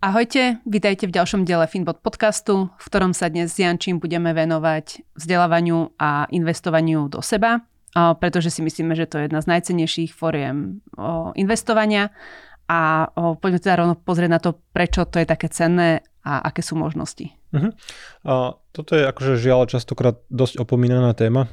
Ahojte, 0.00 0.64
vítajte 0.64 1.04
v 1.04 1.12
ďalšom 1.12 1.44
diele 1.44 1.68
Finbot 1.68 2.00
podcastu, 2.00 2.72
v 2.72 2.84
ktorom 2.88 3.12
sa 3.12 3.28
dnes 3.28 3.52
s 3.52 3.60
Jančím 3.60 4.00
budeme 4.00 4.32
venovať 4.32 5.04
vzdelávaniu 5.12 5.92
a 6.00 6.24
investovaniu 6.32 7.12
do 7.12 7.20
seba, 7.20 7.68
pretože 7.92 8.48
si 8.48 8.64
myslíme, 8.64 8.96
že 8.96 9.04
to 9.04 9.20
je 9.20 9.28
jedna 9.28 9.44
z 9.44 9.52
najcennejších 9.52 10.16
foriem 10.16 10.80
investovania 11.36 12.16
a 12.64 13.12
poďme 13.12 13.60
teda 13.60 13.84
rovno 13.84 13.92
pozrieť 14.00 14.30
na 14.32 14.40
to, 14.40 14.56
prečo 14.72 15.04
to 15.04 15.20
je 15.20 15.28
také 15.28 15.52
cenné 15.52 16.00
a 16.24 16.48
aké 16.48 16.64
sú 16.64 16.80
možnosti. 16.80 17.36
Uh-huh. 17.52 17.68
A 18.24 18.56
toto 18.72 18.96
je 18.96 19.04
akože 19.04 19.36
žiaľ 19.36 19.68
častokrát 19.68 20.16
dosť 20.32 20.64
opomínaná 20.64 21.12
téma, 21.12 21.52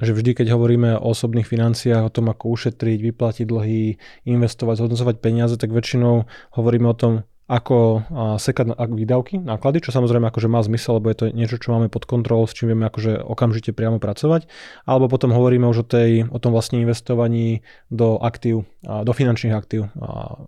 že 0.00 0.16
vždy, 0.16 0.32
keď 0.32 0.56
hovoríme 0.56 0.96
o 0.96 1.12
osobných 1.12 1.44
financiách, 1.44 2.08
o 2.08 2.14
tom, 2.14 2.32
ako 2.32 2.56
ušetriť, 2.56 2.98
vyplatiť 3.12 3.44
dlhy, 3.44 4.00
investovať, 4.24 4.80
zhodnocovať 4.80 5.16
peniaze, 5.20 5.60
tak 5.60 5.76
väčšinou 5.76 6.24
hovoríme 6.56 6.88
o 6.88 6.96
tom, 6.96 7.28
ako 7.52 8.08
sekať 8.40 8.72
výdavky, 8.80 9.36
náklady, 9.36 9.84
čo 9.84 9.92
samozrejme 9.92 10.32
akože 10.32 10.48
má 10.48 10.64
zmysel, 10.64 10.96
lebo 10.96 11.12
je 11.12 11.16
to 11.20 11.24
niečo, 11.36 11.60
čo 11.60 11.76
máme 11.76 11.92
pod 11.92 12.08
kontrolou, 12.08 12.48
s 12.48 12.56
čím 12.56 12.72
vieme 12.72 12.88
akože 12.88 13.20
okamžite 13.20 13.76
priamo 13.76 14.00
pracovať. 14.00 14.48
Alebo 14.88 15.12
potom 15.12 15.36
hovoríme 15.36 15.68
už 15.68 15.84
o, 15.84 15.86
tej, 15.86 16.32
o 16.32 16.40
tom 16.40 16.56
vlastne 16.56 16.80
investovaní 16.80 17.60
do 17.92 18.16
aktív, 18.16 18.64
do 18.80 19.12
finančných 19.12 19.52
aktív, 19.52 19.92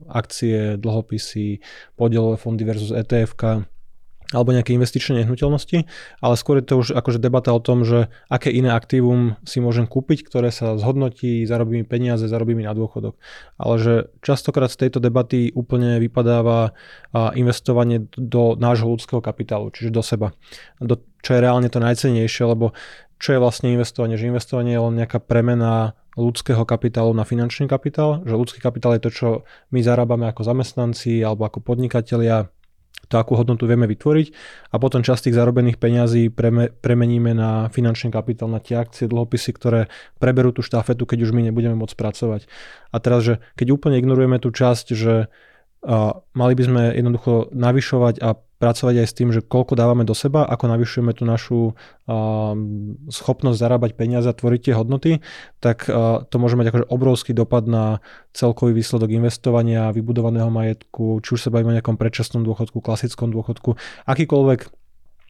akcie, 0.09 0.81
dlhopisy, 0.81 1.61
podielové 2.01 2.41
fondy 2.41 2.65
versus 2.65 2.89
etf 2.89 3.37
alebo 4.33 4.57
nejaké 4.57 4.73
investičné 4.73 5.23
nehnuteľnosti, 5.23 5.85
ale 6.23 6.35
skôr 6.41 6.63
je 6.63 6.67
to 6.67 6.81
už 6.81 6.97
akože 6.97 7.21
debata 7.21 7.53
o 7.53 7.61
tom, 7.61 7.85
že 7.85 8.09
aké 8.33 8.49
iné 8.49 8.73
aktívum 8.73 9.37
si 9.45 9.61
môžem 9.61 9.85
kúpiť, 9.85 10.25
ktoré 10.25 10.49
sa 10.49 10.81
zhodnotí, 10.81 11.45
zarobí 11.45 11.83
mi 11.83 11.87
peniaze, 11.87 12.25
zarobí 12.25 12.57
mi 12.57 12.65
na 12.65 12.73
dôchodok. 12.73 13.21
Ale 13.61 13.75
že 13.77 13.95
častokrát 14.25 14.73
z 14.73 14.89
tejto 14.89 14.99
debaty 14.99 15.53
úplne 15.53 16.01
vypadáva 16.01 16.73
investovanie 17.37 18.09
do 18.17 18.57
nášho 18.57 18.89
ľudského 18.89 19.21
kapitálu, 19.21 19.69
čiže 19.71 19.93
do 19.93 20.01
seba. 20.01 20.33
Do, 20.81 20.99
čo 21.21 21.37
je 21.37 21.45
reálne 21.45 21.69
to 21.69 21.79
najcenejšie, 21.79 22.49
lebo 22.49 22.73
čo 23.23 23.37
je 23.37 23.43
vlastne 23.43 23.73
investovanie? 23.73 24.19
Že 24.19 24.35
investovanie 24.35 24.73
je 24.75 24.83
len 24.83 24.95
nejaká 25.01 25.23
premena 25.23 25.97
ľudského 26.19 26.63
kapitálu 26.67 27.11
na 27.15 27.27
finančný 27.27 27.67
kapitál, 27.67 28.23
že 28.27 28.39
ľudský 28.39 28.63
kapitál 28.63 28.95
je 28.99 29.03
to, 29.03 29.11
čo 29.11 29.29
my 29.75 29.81
zarábame 29.83 30.31
ako 30.31 30.47
zamestnanci 30.47 31.23
alebo 31.23 31.47
ako 31.47 31.59
podnikatelia 31.63 32.51
to, 33.09 33.21
akú 33.21 33.37
hodnotu 33.37 33.69
vieme 33.69 33.85
vytvoriť 33.85 34.27
a 34.73 34.81
potom 34.81 35.05
časť 35.05 35.29
tých 35.29 35.37
zarobených 35.37 35.77
peňazí 35.77 36.33
preme, 36.33 36.73
premeníme 36.73 37.37
na 37.37 37.69
finančný 37.69 38.09
kapitál, 38.09 38.49
na 38.49 38.65
tie 38.65 38.81
akcie, 38.81 39.07
dlhopisy, 39.07 39.51
ktoré 39.55 39.93
preberú 40.19 40.57
tú 40.57 40.65
štafetu, 40.65 41.05
keď 41.05 41.29
už 41.29 41.31
my 41.37 41.45
nebudeme 41.45 41.77
môcť 41.77 41.95
pracovať. 41.95 42.49
A 42.91 42.97
teraz, 42.99 43.21
že 43.23 43.35
keď 43.61 43.77
úplne 43.77 44.01
ignorujeme 44.01 44.41
tú 44.41 44.49
časť, 44.51 44.87
že 44.97 45.29
a 45.85 46.25
mali 46.33 46.57
by 46.57 46.63
sme 46.65 46.83
jednoducho 46.97 47.53
navyšovať 47.53 48.25
a 48.25 48.41
pracovať 48.65 49.05
aj 49.05 49.09
s 49.13 49.17
tým, 49.21 49.29
že 49.29 49.45
koľko 49.45 49.77
dávame 49.77 50.09
do 50.09 50.17
seba, 50.17 50.49
ako 50.49 50.73
navyšujeme 50.73 51.13
tú 51.13 51.29
našu 51.29 51.77
schopnosť 53.13 53.61
zarábať 53.61 53.93
peniaze 53.93 54.25
a 54.25 54.33
tvoriť 54.33 54.61
tie 54.65 54.75
hodnoty, 54.75 55.13
tak 55.61 55.85
to 56.33 56.37
môže 56.41 56.57
mať 56.57 56.73
akože 56.73 56.87
obrovský 56.89 57.37
dopad 57.37 57.69
na 57.69 58.01
celkový 58.33 58.73
výsledok 58.73 59.13
investovania, 59.13 59.93
vybudovaného 59.93 60.49
majetku, 60.49 61.21
či 61.21 61.37
už 61.37 61.45
sa 61.45 61.53
bavíme 61.53 61.71
o 61.71 61.77
nejakom 61.77 62.01
predčasnom 62.01 62.41
dôchodku, 62.41 62.81
klasickom 62.81 63.29
dôchodku, 63.29 63.77
akýkoľvek 64.09 64.73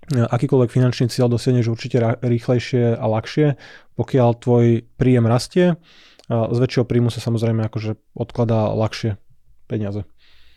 akýkoľvek 0.05 0.69
finančný 0.69 1.09
cieľ 1.09 1.33
dosiahneš 1.33 1.73
určite 1.73 1.97
rýchlejšie 2.21 2.93
a 2.93 3.05
ľahšie, 3.09 3.57
pokiaľ 3.97 4.29
tvoj 4.37 4.85
príjem 5.01 5.25
rastie, 5.25 5.81
z 6.29 6.59
väčšieho 6.61 6.85
príjmu 6.85 7.09
sa 7.09 7.25
samozrejme 7.25 7.65
akože 7.73 7.97
odkladá 8.13 8.69
ľahšie 8.77 9.17
peniaze. 9.65 10.05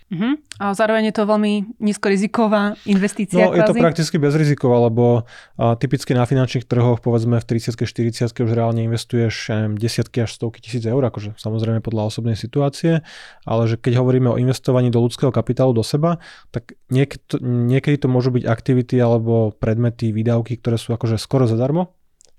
Uh-huh. 0.08 0.40
A 0.64 0.72
zároveň 0.72 1.12
je 1.12 1.16
to 1.20 1.28
veľmi 1.28 1.84
nízkoriziková 1.84 2.80
investícia. 2.88 3.44
No, 3.44 3.52
kvázi. 3.52 3.60
je 3.60 3.64
to 3.68 3.76
prakticky 3.76 4.16
bezriziková, 4.16 4.88
lebo 4.88 5.28
a, 5.60 5.76
typicky 5.76 6.16
na 6.16 6.24
finančných 6.24 6.64
trhoch, 6.64 7.04
povedzme 7.04 7.44
v 7.44 7.46
30 7.46 7.76
40 7.76 8.32
už 8.32 8.52
reálne 8.56 8.88
investuješ 8.88 9.52
neviem, 9.52 9.76
desiatky 9.76 10.24
až 10.24 10.40
stovky 10.40 10.64
tisíc 10.64 10.88
eur, 10.88 11.04
akože 11.04 11.36
samozrejme 11.36 11.84
podľa 11.84 12.08
osobnej 12.08 12.40
situácie, 12.40 13.04
ale 13.44 13.64
že 13.68 13.76
keď 13.76 14.00
hovoríme 14.00 14.32
o 14.32 14.40
investovaní 14.40 14.88
do 14.88 15.04
ľudského 15.04 15.36
kapitálu 15.36 15.76
do 15.76 15.84
seba, 15.84 16.24
tak 16.56 16.80
niek- 16.88 17.20
niekedy 17.44 18.00
to 18.00 18.08
môžu 18.08 18.32
byť 18.32 18.48
aktivity 18.48 18.96
alebo 19.04 19.52
predmety, 19.60 20.16
výdavky, 20.16 20.56
ktoré 20.56 20.80
sú 20.80 20.96
akože 20.96 21.20
skoro 21.20 21.52
zadarmo, 21.52 21.97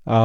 a 0.09 0.19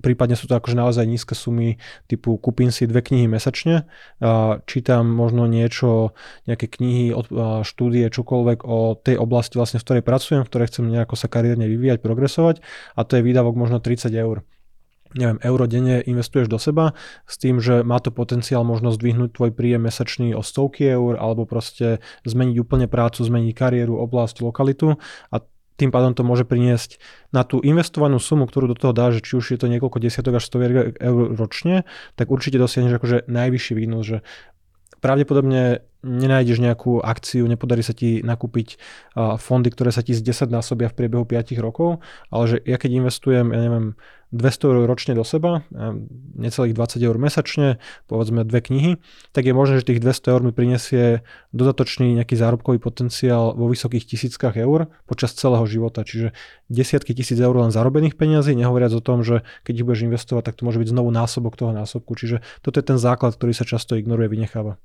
prípadne 0.00 0.32
sú 0.32 0.48
to 0.48 0.56
akože 0.56 0.72
naozaj 0.72 1.04
nízke 1.04 1.36
sumy 1.36 1.76
typu 2.08 2.40
kúpim 2.40 2.72
si 2.72 2.88
dve 2.88 3.04
knihy 3.04 3.28
mesačne, 3.28 3.84
a 4.24 4.64
čítam 4.64 5.12
možno 5.12 5.44
niečo, 5.44 6.16
nejaké 6.48 6.72
knihy, 6.72 7.12
od, 7.12 7.28
štúdie, 7.60 8.08
čokoľvek 8.08 8.64
o 8.64 8.96
tej 8.96 9.20
oblasti 9.20 9.60
vlastne, 9.60 9.76
v 9.76 9.84
ktorej 9.84 10.04
pracujem, 10.08 10.40
v 10.40 10.48
ktorej 10.48 10.68
chcem 10.72 10.88
nejako 10.88 11.20
sa 11.20 11.28
kariérne 11.28 11.68
vyvíjať, 11.68 12.00
progresovať 12.00 12.64
a 12.96 13.04
to 13.04 13.20
je 13.20 13.26
výdavok 13.28 13.52
možno 13.60 13.76
30 13.76 14.08
eur. 14.16 14.40
Neviem, 15.16 15.38
euro 15.40 15.64
denne 15.64 16.04
investuješ 16.04 16.50
do 16.50 16.60
seba 16.60 16.92
s 17.24 17.40
tým, 17.40 17.62
že 17.62 17.80
má 17.80 18.02
to 18.02 18.12
potenciál 18.12 18.66
možno 18.68 18.92
zdvihnúť 18.92 19.32
tvoj 19.32 19.50
príjem 19.54 19.88
mesačný 19.88 20.36
o 20.36 20.42
stovky 20.44 20.92
eur 20.92 21.16
alebo 21.16 21.48
proste 21.48 22.04
zmeniť 22.28 22.56
úplne 22.60 22.86
prácu, 22.90 23.24
zmeniť 23.24 23.52
kariéru, 23.56 23.96
oblasť, 23.96 24.44
lokalitu 24.44 25.00
a 25.32 25.36
tým 25.76 25.92
pádom 25.92 26.16
to 26.16 26.24
môže 26.24 26.48
priniesť 26.48 26.98
na 27.32 27.44
tú 27.44 27.60
investovanú 27.60 28.16
sumu, 28.16 28.48
ktorú 28.48 28.72
do 28.72 28.76
toho 28.76 28.96
dáš, 28.96 29.20
či 29.20 29.36
už 29.36 29.54
je 29.54 29.58
to 29.60 29.68
niekoľko 29.68 30.00
desiatok 30.00 30.40
až 30.40 30.48
stoviek 30.48 30.96
eur 30.96 31.36
ročne, 31.36 31.84
tak 32.16 32.32
určite 32.32 32.56
dosiahneš 32.56 32.96
akože 32.96 33.16
najvyšší 33.28 33.72
výnos, 33.76 34.04
že 34.04 34.18
pravdepodobne 35.04 35.84
nenájdeš 36.06 36.62
nejakú 36.62 37.02
akciu, 37.02 37.44
nepodarí 37.50 37.82
sa 37.82 37.92
ti 37.92 38.22
nakúpiť 38.22 38.78
fondy, 39.16 39.68
ktoré 39.74 39.90
sa 39.90 40.00
ti 40.06 40.14
z 40.14 40.22
10 40.22 40.48
násobia 40.48 40.88
v 40.88 40.96
priebehu 40.96 41.26
5 41.26 41.52
rokov, 41.58 42.00
ale 42.30 42.44
že 42.46 42.56
ja 42.62 42.78
keď 42.78 43.04
investujem, 43.04 43.50
ja 43.50 43.60
neviem, 43.60 43.98
200 44.36 44.68
eur 44.68 44.84
ročne 44.84 45.16
do 45.16 45.24
seba, 45.24 45.64
necelých 46.36 46.76
20 46.76 47.00
eur 47.00 47.16
mesačne, 47.16 47.80
povedzme 48.06 48.44
dve 48.44 48.60
knihy, 48.60 48.90
tak 49.32 49.48
je 49.48 49.56
možné, 49.56 49.80
že 49.80 49.88
tých 49.90 50.04
200 50.04 50.32
eur 50.36 50.40
mi 50.44 50.52
prinesie 50.52 51.24
dodatočný 51.56 52.12
nejaký 52.20 52.36
zárobkový 52.36 52.76
potenciál 52.76 53.56
vo 53.56 53.72
vysokých 53.72 54.04
tisíckach 54.04 54.60
eur 54.60 54.92
počas 55.08 55.32
celého 55.32 55.64
života. 55.64 56.04
Čiže 56.04 56.36
desiatky 56.68 57.16
tisíc 57.16 57.40
eur 57.40 57.56
len 57.56 57.72
zarobených 57.72 58.20
peniazí, 58.20 58.52
nehovoriac 58.52 58.92
o 58.92 59.00
tom, 59.00 59.24
že 59.24 59.42
keď 59.64 59.80
ich 59.80 59.86
budeš 59.88 60.02
investovať, 60.06 60.52
tak 60.52 60.60
to 60.60 60.68
môže 60.68 60.78
byť 60.78 60.92
znovu 60.92 61.08
násobok 61.08 61.56
toho 61.56 61.72
násobku. 61.72 62.12
Čiže 62.12 62.44
toto 62.60 62.76
je 62.76 62.84
ten 62.84 63.00
základ, 63.00 63.32
ktorý 63.34 63.56
sa 63.56 63.64
často 63.64 63.96
ignoruje, 63.96 64.28
vynecháva. 64.28 64.76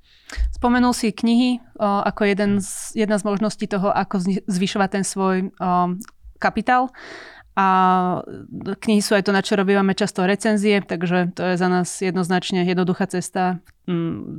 Spomenul 0.55 0.95
si 0.95 1.11
knihy 1.11 1.59
ako 1.81 2.23
jeden 2.23 2.63
z, 2.63 2.95
jedna 2.95 3.19
z 3.19 3.27
možností 3.27 3.67
toho, 3.67 3.91
ako 3.91 4.23
zvyšovať 4.47 4.89
ten 4.95 5.03
svoj 5.03 5.51
kapitál 6.39 6.89
a 7.55 7.67
knihy 8.55 9.03
sú 9.03 9.11
aj 9.19 9.27
to, 9.27 9.35
na 9.35 9.43
čo 9.43 9.59
robívame 9.59 9.91
často 9.91 10.23
recenzie, 10.23 10.79
takže 10.79 11.35
to 11.35 11.43
je 11.51 11.55
za 11.59 11.67
nás 11.67 11.99
jednoznačne 11.99 12.63
jednoduchá 12.63 13.11
cesta 13.11 13.59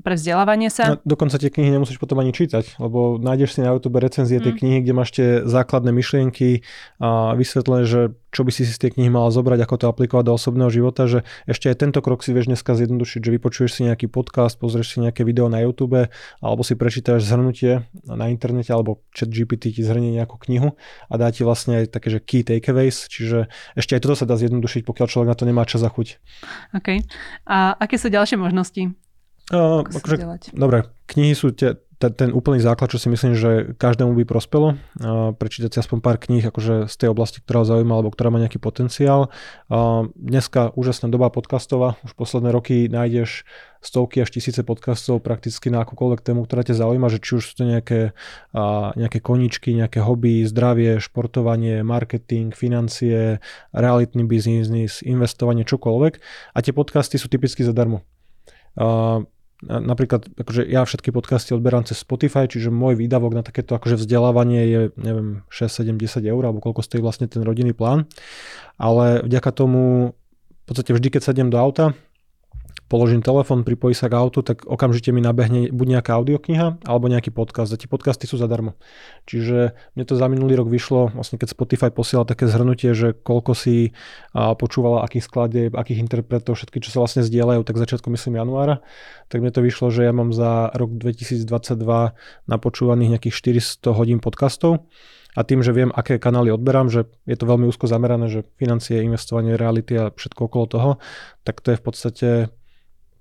pre 0.03 0.14
vzdelávanie 0.14 0.70
sa. 0.70 0.94
No, 0.94 0.97
dokonca 1.03 1.34
tie 1.34 1.50
knihy 1.50 1.75
nemusíš 1.75 1.98
potom 1.98 2.22
ani 2.22 2.30
čítať, 2.30 2.78
lebo 2.78 3.19
nájdeš 3.19 3.58
si 3.58 3.60
na 3.60 3.75
YouTube 3.75 3.98
recenzie 3.98 4.38
mm. 4.38 4.44
tej 4.47 4.53
knihy, 4.62 4.78
kde 4.86 4.92
máš 4.94 5.10
tie 5.12 5.28
základné 5.42 5.91
myšlienky 5.91 6.62
a 7.03 7.34
vysvetlené, 7.34 7.82
že 7.84 8.00
čo 8.32 8.48
by 8.48 8.50
si 8.54 8.64
si 8.64 8.72
z 8.72 8.88
tej 8.88 8.91
knihy 8.97 9.12
mala 9.12 9.28
zobrať, 9.28 9.60
ako 9.60 9.76
to 9.76 9.86
aplikovať 9.92 10.25
do 10.25 10.32
osobného 10.32 10.70
života, 10.72 11.04
že 11.04 11.26
ešte 11.44 11.69
aj 11.69 11.76
tento 11.84 12.00
krok 12.00 12.25
si 12.25 12.32
vieš 12.32 12.48
dneska 12.48 12.72
zjednodušiť, 12.72 13.20
že 13.20 13.31
vypočuješ 13.36 13.70
si 13.76 13.81
nejaký 13.84 14.08
podcast, 14.08 14.56
pozrieš 14.56 14.97
si 14.97 15.04
nejaké 15.04 15.20
video 15.26 15.52
na 15.52 15.60
YouTube, 15.60 16.08
alebo 16.41 16.62
si 16.64 16.72
prečítaš 16.72 17.28
zhrnutie 17.28 17.84
na 18.08 18.32
internete, 18.32 18.72
alebo 18.72 19.04
chat 19.12 19.28
GPT 19.28 19.76
ti 19.76 19.84
zhrnie 19.84 20.16
nejakú 20.16 20.41
knihu 20.48 20.81
a 21.12 21.14
dá 21.20 21.28
ti 21.28 21.44
vlastne 21.44 21.84
aj 21.84 21.92
také, 21.92 22.08
že 22.08 22.25
key 22.25 22.41
takeaways, 22.41 23.10
čiže 23.12 23.52
ešte 23.76 23.98
aj 23.98 24.00
toto 24.00 24.16
sa 24.16 24.25
dá 24.25 24.41
zjednodušiť, 24.41 24.88
pokiaľ 24.88 25.06
človek 25.12 25.28
na 25.28 25.36
to 25.36 25.44
nemá 25.44 25.69
čas 25.69 25.84
a 25.84 25.92
chuť. 25.92 26.16
OK. 26.72 27.04
A 27.44 27.76
aké 27.76 28.00
sú 28.00 28.08
ďalšie 28.08 28.41
možnosti? 28.41 29.01
Uh, 29.52 29.84
akože, 29.84 30.48
dobre, 30.56 30.88
knihy 31.12 31.36
sú 31.36 31.52
te, 31.52 31.76
ten 32.10 32.34
úplný 32.34 32.58
základ, 32.58 32.90
čo 32.90 32.98
si 32.98 33.06
myslím, 33.06 33.38
že 33.38 33.78
každému 33.78 34.16
by 34.18 34.24
prospelo. 34.26 34.74
Prečítať 35.38 35.70
si 35.70 35.78
aspoň 35.78 35.99
pár 36.02 36.19
kníh 36.19 36.43
akože 36.43 36.90
z 36.90 36.94
tej 36.99 37.14
oblasti, 37.14 37.38
ktorá 37.38 37.62
ho 37.62 37.70
zaujíma 37.70 37.94
alebo 37.94 38.10
ktorá 38.10 38.34
má 38.34 38.43
nejaký 38.43 38.58
potenciál. 38.58 39.31
Dneska 40.19 40.75
úžasná 40.75 41.06
doba 41.12 41.31
podcastová, 41.31 41.94
už 42.02 42.19
posledné 42.19 42.50
roky 42.50 42.90
nájdeš 42.90 43.46
stovky 43.78 44.19
až 44.19 44.34
tisíce 44.34 44.66
podcastov 44.66 45.22
prakticky 45.22 45.70
na 45.70 45.87
akúkoľvek 45.87 46.26
tému, 46.26 46.43
ktorá 46.43 46.66
ťa 46.66 46.82
zaujíma, 46.82 47.06
že 47.06 47.22
či 47.22 47.38
už 47.38 47.54
sú 47.54 47.54
to 47.62 47.64
nejaké, 47.70 48.16
nejaké 48.99 49.19
koničky, 49.22 49.70
nejaké 49.70 50.02
hobby, 50.02 50.43
zdravie, 50.43 50.99
športovanie, 50.99 51.87
marketing, 51.87 52.50
financie, 52.50 53.38
realitný 53.70 54.26
biznis, 54.26 55.06
investovanie, 55.06 55.62
čokoľvek. 55.62 56.14
A 56.50 56.58
tie 56.58 56.75
podcasty 56.75 57.14
sú 57.14 57.31
typicky 57.31 57.62
zadarmo. 57.62 58.02
Napríklad, 59.62 60.26
akože 60.43 60.67
ja 60.67 60.82
všetky 60.82 61.14
podcasty 61.14 61.55
odberám 61.55 61.87
cez 61.87 62.03
Spotify, 62.03 62.50
čiže 62.50 62.75
môj 62.75 62.99
výdavok 62.99 63.31
na 63.31 63.47
takéto 63.47 63.79
akože 63.79 63.94
vzdelávanie 63.94 64.62
je, 64.67 64.81
neviem, 64.99 65.47
6, 65.55 65.87
7, 65.87 65.94
10 65.94 66.26
eur, 66.26 66.43
alebo 66.43 66.59
koľko 66.59 66.82
stojí 66.82 66.99
vlastne 66.99 67.31
ten 67.31 67.47
rodinný 67.47 67.70
plán. 67.70 68.11
Ale 68.75 69.23
vďaka 69.23 69.50
tomu, 69.55 70.14
v 70.19 70.64
podstate 70.67 70.91
vždy, 70.91 71.09
keď 71.14 71.23
sadnem 71.23 71.50
do 71.50 71.62
auta, 71.62 71.94
položím 72.92 73.24
telefón, 73.24 73.64
pripojí 73.64 73.96
sa 73.96 74.12
k 74.12 74.20
autu, 74.20 74.44
tak 74.44 74.68
okamžite 74.68 75.16
mi 75.16 75.24
nabehne 75.24 75.72
buď 75.72 75.86
nejaká 75.96 76.12
audiokniha 76.20 76.84
alebo 76.84 77.08
nejaký 77.08 77.32
podcast. 77.32 77.72
A 77.72 77.80
tie 77.80 77.88
podcasty 77.88 78.28
sú 78.28 78.36
zadarmo. 78.36 78.76
Čiže 79.24 79.72
mne 79.96 80.04
to 80.04 80.12
za 80.12 80.28
minulý 80.28 80.60
rok 80.60 80.68
vyšlo, 80.68 81.16
vlastne 81.16 81.40
keď 81.40 81.56
Spotify 81.56 81.88
posielal 81.88 82.28
také 82.28 82.44
zhrnutie, 82.44 82.92
že 82.92 83.16
koľko 83.16 83.56
si 83.56 83.96
počúvala, 84.36 85.08
akých 85.08 85.24
skladieb, 85.24 85.72
akých 85.72 86.04
interpretov, 86.04 86.60
všetky, 86.60 86.84
čo 86.84 86.92
sa 86.92 87.00
vlastne 87.00 87.24
zdieľajú, 87.24 87.64
tak 87.64 87.80
začiatku 87.80 88.12
myslím 88.12 88.36
januára, 88.44 88.84
tak 89.32 89.40
mne 89.40 89.56
to 89.56 89.64
vyšlo, 89.64 89.88
že 89.88 90.04
ja 90.04 90.12
mám 90.12 90.36
za 90.36 90.68
rok 90.76 90.92
2022 91.00 91.48
napočúvaných 92.44 93.16
nejakých 93.16 93.56
400 93.80 93.96
hodín 93.96 94.20
podcastov 94.20 94.84
a 95.32 95.40
tým, 95.48 95.64
že 95.64 95.72
viem, 95.72 95.88
aké 95.96 96.20
kanály 96.20 96.52
odberám, 96.52 96.92
že 96.92 97.08
je 97.24 97.36
to 97.40 97.48
veľmi 97.48 97.64
úzko 97.64 97.88
zamerané, 97.88 98.28
že 98.28 98.44
financie, 98.60 99.00
investovanie, 99.00 99.56
reality 99.56 99.96
a 99.96 100.12
všetko 100.12 100.44
okolo 100.44 100.64
toho, 100.68 100.90
tak 101.40 101.64
to 101.64 101.72
je 101.72 101.80
v 101.80 101.84
podstate 101.88 102.28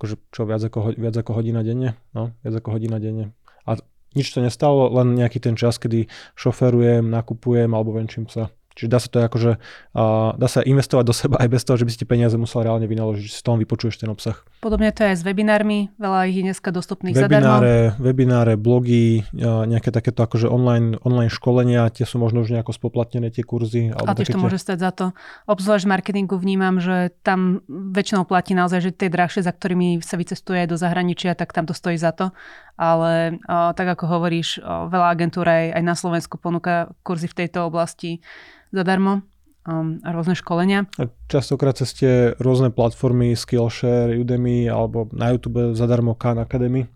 akože 0.02 0.18
čo, 0.34 0.50
viac 0.50 0.66
ako, 0.66 0.98
viac 0.98 1.14
ako 1.14 1.38
hodina 1.38 1.62
denne? 1.62 1.94
No, 2.18 2.34
viac 2.42 2.58
ako 2.58 2.74
hodina 2.74 2.98
denne. 2.98 3.38
A 3.70 3.78
nič 4.18 4.34
to 4.34 4.42
nestalo, 4.42 4.90
len 4.90 5.14
nejaký 5.14 5.38
ten 5.38 5.54
čas, 5.54 5.78
kedy 5.78 6.10
šoferujem, 6.34 7.06
nakupujem 7.06 7.70
alebo 7.70 7.94
venčím 7.94 8.26
sa. 8.26 8.50
Čiže 8.72 8.88
dá 8.88 9.00
sa 9.04 9.08
to 9.12 9.18
akože, 9.20 9.52
uh, 9.96 10.32
dá 10.40 10.48
sa 10.48 10.64
investovať 10.64 11.04
do 11.04 11.12
seba 11.12 11.36
aj 11.44 11.50
bez 11.52 11.62
toho, 11.68 11.76
že 11.76 11.84
by 11.84 11.92
ste 11.92 12.04
peniaze 12.08 12.36
museli 12.40 12.72
reálne 12.72 12.88
vynaložiť, 12.88 13.24
že 13.28 13.34
si 13.36 13.44
tom 13.44 13.60
vypočuješ 13.60 14.00
ten 14.00 14.08
obsah. 14.08 14.40
Podobne 14.64 14.96
to 14.96 15.04
je 15.04 15.12
aj 15.12 15.18
s 15.20 15.24
webinármi, 15.28 15.92
veľa 16.00 16.32
ich 16.32 16.40
je 16.40 16.44
dneska 16.48 16.72
dostupných 16.72 17.20
webináre, 17.20 17.92
zadarmo. 17.92 18.04
Webináre, 18.04 18.54
blogy, 18.56 19.28
uh, 19.36 19.68
nejaké 19.68 19.92
takéto 19.92 20.24
akože 20.24 20.48
online, 20.48 20.96
online 21.04 21.28
školenia, 21.28 21.92
tie 21.92 22.08
sú 22.08 22.16
možno 22.16 22.48
už 22.48 22.56
nejako 22.56 22.72
spoplatnené 22.72 23.28
tie 23.28 23.44
kurzy. 23.44 23.92
Alebo 23.92 24.08
A 24.08 24.16
tiež 24.16 24.32
to 24.32 24.40
tie... 24.40 24.44
môže 24.44 24.60
stať 24.64 24.78
za 24.80 24.92
to. 24.96 25.06
Obzvlášť 25.52 25.84
v 25.84 25.92
marketingu 25.92 26.36
vnímam, 26.40 26.80
že 26.80 27.12
tam 27.28 27.68
väčšinou 27.68 28.24
platí 28.24 28.56
naozaj, 28.56 28.80
že 28.88 28.92
tie 28.96 29.12
drahšie, 29.12 29.44
za 29.44 29.52
ktorými 29.52 30.00
sa 30.00 30.16
vycestuje 30.16 30.64
do 30.64 30.80
zahraničia, 30.80 31.36
tak 31.36 31.52
tam 31.52 31.68
to 31.68 31.76
stojí 31.76 32.00
za 32.00 32.16
to. 32.16 32.32
Ale 32.80 33.38
uh, 33.46 33.76
tak 33.76 34.00
ako 34.00 34.08
hovoríš, 34.08 34.64
uh, 34.64 34.88
veľa 34.88 35.08
agentúr 35.12 35.44
aj, 35.44 35.66
aj 35.76 35.84
na 35.84 35.96
Slovensku 36.00 36.40
ponúka 36.40 36.96
kurzy 37.04 37.28
v 37.28 37.46
tejto 37.46 37.68
oblasti 37.68 38.24
zadarmo 38.72 39.22
um, 39.68 40.00
rôzne 40.02 40.34
školenia. 40.34 40.90
A 40.98 41.12
častokrát 41.32 41.78
cez 41.78 41.94
tie 41.96 42.14
rôzne 42.42 42.74
platformy 42.74 43.38
Skillshare, 43.38 44.18
Udemy 44.18 44.68
alebo 44.68 45.12
na 45.14 45.32
YouTube 45.32 45.78
zadarmo 45.78 46.18
Khan 46.18 46.42
Academy 46.42 46.90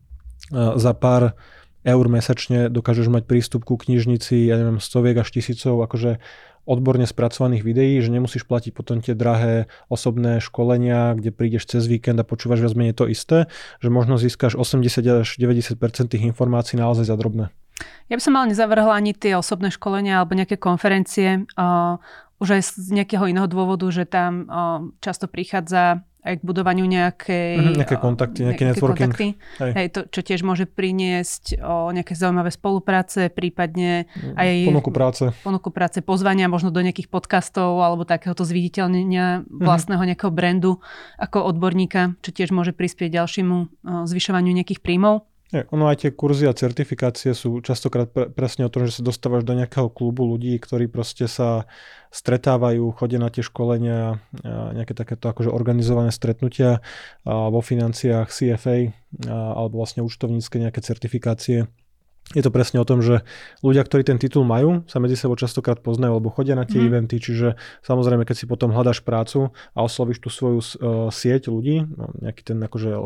za 0.53 0.93
pár 0.93 1.33
eur 1.85 2.05
mesačne 2.09 2.69
dokážeš 2.69 3.09
mať 3.09 3.23
prístup 3.29 3.61
ku 3.65 3.77
knižnici, 3.77 4.49
ja 4.49 4.57
neviem, 4.57 4.81
stoviek 4.81 5.21
až 5.21 5.29
tisícov, 5.29 5.85
akože 5.85 6.17
odborne 6.65 7.05
spracovaných 7.05 7.61
videí, 7.61 8.01
že 8.01 8.09
nemusíš 8.09 8.49
platiť 8.49 8.73
potom 8.73 8.97
tie 8.97 9.13
drahé 9.13 9.69
osobné 9.85 10.41
školenia, 10.41 11.13
kde 11.13 11.29
prídeš 11.29 11.69
cez 11.69 11.85
víkend 11.85 12.17
a 12.17 12.25
počúvaš 12.25 12.65
viac 12.65 12.73
menej 12.73 12.97
to 12.97 13.05
isté, 13.05 13.45
že 13.77 13.93
možno 13.93 14.17
získaš 14.17 14.57
80 14.57 15.05
až 15.21 15.29
90% 15.37 15.77
tých 16.09 16.25
informácií 16.25 16.81
naozaj 16.81 17.05
za 17.05 17.13
drobné. 17.13 17.53
Ja 18.07 18.15
by 18.15 18.23
som 18.23 18.37
ale 18.37 18.53
nezavrhla 18.53 18.93
ani 18.93 19.17
tie 19.17 19.33
osobné 19.35 19.73
školenia 19.73 20.21
alebo 20.21 20.37
nejaké 20.37 20.55
konferencie, 20.61 21.43
uh, 21.57 21.97
už 22.39 22.59
aj 22.59 22.61
z 22.75 22.89
nejakého 22.91 23.31
iného 23.31 23.47
dôvodu, 23.47 23.87
že 23.89 24.03
tam 24.05 24.45
uh, 24.45 24.83
často 24.99 25.25
prichádza 25.25 26.03
aj 26.25 26.41
k 26.41 26.43
budovaniu 26.43 26.89
nejakej... 26.89 27.53
Mm, 27.61 27.77
nejaké 27.85 27.97
kontakty, 28.01 28.39
nejaký 28.49 28.63
nejaké 28.65 28.81
networking. 28.81 29.13
Kontakty, 29.13 29.27
hej. 29.61 29.71
Hej, 29.77 29.87
to, 29.93 29.99
čo 30.09 30.21
tiež 30.25 30.41
môže 30.41 30.65
priniesť 30.65 31.61
o 31.61 31.93
nejaké 31.93 32.17
zaujímavé 32.17 32.49
spolupráce, 32.49 33.29
prípadne 33.29 34.09
mm, 34.09 34.33
aj... 34.33 34.49
Ponuku 34.73 34.91
práce. 34.91 35.23
Ponuku 35.45 35.69
práce, 35.69 36.01
pozvania 36.01 36.49
možno 36.49 36.73
do 36.73 36.81
nejakých 36.81 37.13
podcastov 37.13 37.77
alebo 37.85 38.09
takéhoto 38.09 38.41
zviditeľnenia 38.41 39.45
mhm. 39.45 39.61
vlastného 39.61 40.01
mm. 40.01 40.07
nejakého 40.11 40.33
brandu 40.33 40.81
ako 41.21 41.45
odborníka, 41.45 42.17
čo 42.25 42.33
tiež 42.33 42.49
môže 42.49 42.73
prispieť 42.73 43.21
ďalšiemu 43.21 43.85
zvyšovaniu 44.09 44.49
nejakých 44.49 44.81
príjmov. 44.81 45.29
Je, 45.53 45.61
ono 45.69 45.85
aj 45.85 46.01
tie 46.01 46.09
kurzy 46.09 46.49
a 46.49 46.57
certifikácie 46.57 47.37
sú 47.37 47.61
častokrát 47.61 48.09
pre, 48.09 48.33
presne 48.33 48.65
o 48.65 48.73
tom, 48.73 48.89
že 48.89 48.97
sa 48.97 49.05
dostávaš 49.05 49.45
do 49.45 49.53
nejakého 49.53 49.93
klubu 49.93 50.25
ľudí, 50.25 50.57
ktorí 50.57 50.89
proste 50.89 51.29
sa 51.29 51.69
stretávajú, 52.09 52.95
chodia 52.97 53.21
na 53.21 53.29
tie 53.29 53.45
školenia, 53.45 54.23
nejaké 54.73 54.97
takéto 54.97 55.29
akože 55.29 55.51
organizované 55.53 56.09
stretnutia 56.09 56.81
vo 57.27 57.61
financiách 57.61 58.31
CFA 58.31 58.95
alebo 59.29 59.83
vlastne 59.83 60.01
účtovnícke 60.01 60.57
nejaké 60.57 60.81
certifikácie. 60.81 61.69
Je 62.33 62.41
to 62.41 62.49
presne 62.49 62.81
o 62.81 62.87
tom, 62.87 63.05
že 63.05 63.21
ľudia, 63.61 63.85
ktorí 63.85 64.01
ten 64.01 64.17
titul 64.17 64.49
majú, 64.49 64.81
sa 64.89 64.97
medzi 64.97 65.13
sebou 65.13 65.37
častokrát 65.37 65.77
poznajú 65.85 66.17
alebo 66.17 66.33
chodia 66.33 66.57
na 66.57 66.65
tie 66.65 66.81
mm. 66.81 66.87
eventy, 66.89 67.21
čiže 67.21 67.53
samozrejme, 67.85 68.25
keď 68.25 68.35
si 68.41 68.45
potom 68.49 68.73
hľadaš 68.73 69.05
prácu 69.05 69.53
a 69.77 69.85
oslovíš 69.85 70.25
tú 70.25 70.33
svoju 70.33 70.57
uh, 70.57 70.65
sieť 71.13 71.53
ľudí, 71.53 71.85
no, 71.85 72.09
nejaký 72.25 72.41
ten 72.41 72.57
akože 72.57 72.97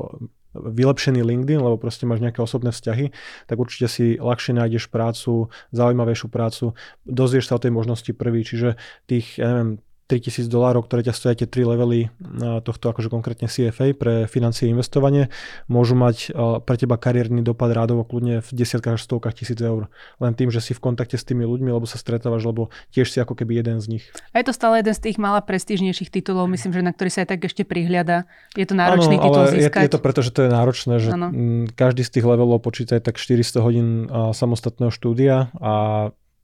vylepšený 0.53 1.21
LinkedIn, 1.21 1.61
lebo 1.61 1.77
proste 1.77 2.09
máš 2.09 2.21
nejaké 2.21 2.41
osobné 2.41 2.73
vzťahy, 2.73 3.13
tak 3.45 3.57
určite 3.57 3.87
si 3.89 4.05
ľahšie 4.17 4.57
nájdeš 4.57 4.89
prácu, 4.89 5.53
zaujímavejšiu 5.73 6.27
prácu, 6.29 6.73
dozvieš 7.05 7.49
sa 7.49 7.57
o 7.57 7.63
tej 7.63 7.73
možnosti 7.73 8.11
prvý, 8.13 8.41
čiže 8.41 8.77
tých, 9.05 9.37
ja 9.37 9.47
neviem, 9.53 9.81
3000 10.09 10.49
dolárov, 10.49 10.89
ktoré 10.89 11.05
ťa 11.05 11.13
stojí 11.13 11.37
tie 11.37 11.45
3 11.45 11.69
levely 11.77 12.09
tohto 12.65 12.89
akože 12.89 13.13
konkrétne 13.13 13.45
CFA 13.45 13.93
pre 13.93 14.25
financie 14.25 14.65
a 14.65 14.73
investovanie, 14.73 15.29
môžu 15.69 15.93
mať 15.93 16.33
pre 16.65 16.75
teba 16.81 16.97
kariérny 16.97 17.45
dopad 17.45 17.69
rádovo 17.69 18.01
kľudne 18.01 18.41
v 18.41 18.49
desiatkách 18.49 18.97
až 18.97 19.05
stovkách 19.05 19.37
tisíc 19.37 19.61
eur. 19.61 19.85
Len 20.17 20.33
tým, 20.33 20.49
že 20.49 20.65
si 20.65 20.73
v 20.73 20.81
kontakte 20.81 21.13
s 21.13 21.21
tými 21.21 21.45
ľuďmi, 21.45 21.69
lebo 21.69 21.85
sa 21.85 22.01
stretávaš, 22.01 22.41
lebo 22.49 22.73
tiež 22.89 23.13
si 23.13 23.21
ako 23.21 23.37
keby 23.37 23.61
jeden 23.61 23.77
z 23.77 23.85
nich. 24.01 24.03
A 24.33 24.41
je 24.41 24.49
to 24.49 24.53
stále 24.57 24.81
jeden 24.81 24.97
z 24.97 25.01
tých 25.05 25.21
malá 25.21 25.45
prestížnejších 25.45 26.09
titulov, 26.09 26.49
myslím, 26.49 26.73
že 26.73 26.81
na 26.81 26.89
ktorý 26.89 27.09
sa 27.13 27.21
aj 27.21 27.29
tak 27.37 27.45
ešte 27.45 27.61
prihliada. 27.61 28.25
Je 28.57 28.65
to 28.65 28.73
náročný 28.73 29.21
ano, 29.21 29.23
titul 29.29 29.41
ale 29.45 29.53
získať. 29.53 29.81
Je, 29.85 29.87
je 29.87 29.93
to 29.93 30.01
preto, 30.01 30.19
že 30.25 30.31
to 30.33 30.41
je 30.41 30.49
náročné, 30.49 30.93
že 30.97 31.09
ano. 31.13 31.27
každý 31.77 32.01
z 32.01 32.11
tých 32.17 32.25
levelov 32.25 32.65
počíta 32.65 32.97
tak 32.97 33.21
400 33.21 33.61
hodín 33.61 33.87
samostatného 34.09 34.89
štúdia 34.89 35.53
a 35.61 35.73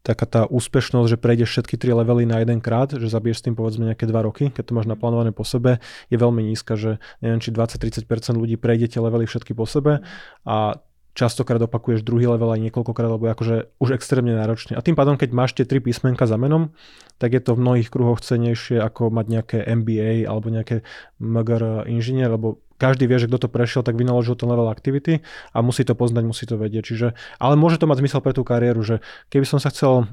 taká 0.05 0.29
tá 0.29 0.41
úspešnosť, 0.45 1.09
že 1.09 1.17
prejdeš 1.17 1.49
všetky 1.49 1.75
tri 1.81 1.89
levely 1.97 2.29
na 2.29 2.45
jeden 2.45 2.61
krát, 2.61 2.93
že 2.93 3.09
zabiješ 3.09 3.41
s 3.41 3.45
tým 3.49 3.57
povedzme 3.57 3.89
nejaké 3.89 4.05
dva 4.05 4.21
roky, 4.21 4.53
keď 4.53 4.63
to 4.69 4.75
máš 4.77 4.85
naplánované 4.85 5.33
po 5.33 5.41
sebe, 5.41 5.81
je 6.13 6.17
veľmi 6.21 6.45
nízka, 6.45 6.77
že 6.77 7.01
neviem, 7.25 7.41
či 7.41 7.49
20-30% 7.49 8.05
ľudí 8.37 8.61
prejde 8.61 8.93
tie 8.93 9.01
levely 9.01 9.25
všetky 9.25 9.57
po 9.57 9.65
sebe 9.65 10.05
a 10.45 10.77
častokrát 11.15 11.63
opakuješ 11.63 12.03
druhý 12.03 12.27
level 12.27 12.51
aj 12.51 12.61
niekoľkokrát, 12.69 13.07
lebo 13.07 13.25
akože 13.31 13.71
už 13.79 13.95
extrémne 13.95 14.35
náročne. 14.35 14.75
A 14.75 14.83
tým 14.83 14.99
pádom, 14.99 15.15
keď 15.15 15.31
máš 15.31 15.55
tie 15.55 15.63
tri 15.63 15.79
písmenka 15.79 16.27
za 16.27 16.35
menom, 16.35 16.75
tak 17.17 17.31
je 17.31 17.41
to 17.41 17.55
v 17.55 17.63
mnohých 17.63 17.87
kruhoch 17.87 18.19
cenejšie 18.19 18.83
ako 18.83 19.09
mať 19.15 19.25
nejaké 19.31 19.57
MBA 19.63 20.27
alebo 20.27 20.51
nejaké 20.51 20.83
MGR 21.23 21.87
inžinier, 21.87 22.27
lebo 22.35 22.59
každý 22.75 23.07
vie, 23.07 23.17
že 23.19 23.27
kto 23.31 23.47
to 23.47 23.49
prešiel, 23.51 23.81
tak 23.81 23.95
vynaložil 23.95 24.35
ten 24.35 24.47
level 24.51 24.67
activity 24.67 25.23
a 25.55 25.63
musí 25.63 25.87
to 25.87 25.95
poznať, 25.95 26.23
musí 26.27 26.43
to 26.43 26.59
vedieť. 26.59 26.83
Čiže, 26.91 27.07
ale 27.39 27.55
môže 27.55 27.79
to 27.79 27.87
mať 27.87 28.03
zmysel 28.03 28.19
pre 28.19 28.35
tú 28.35 28.43
kariéru, 28.43 28.83
že 28.83 28.99
keby 29.31 29.45
som 29.47 29.59
sa 29.59 29.71
chcel 29.71 30.11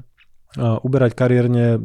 uberať 0.57 1.17
kariérne 1.17 1.81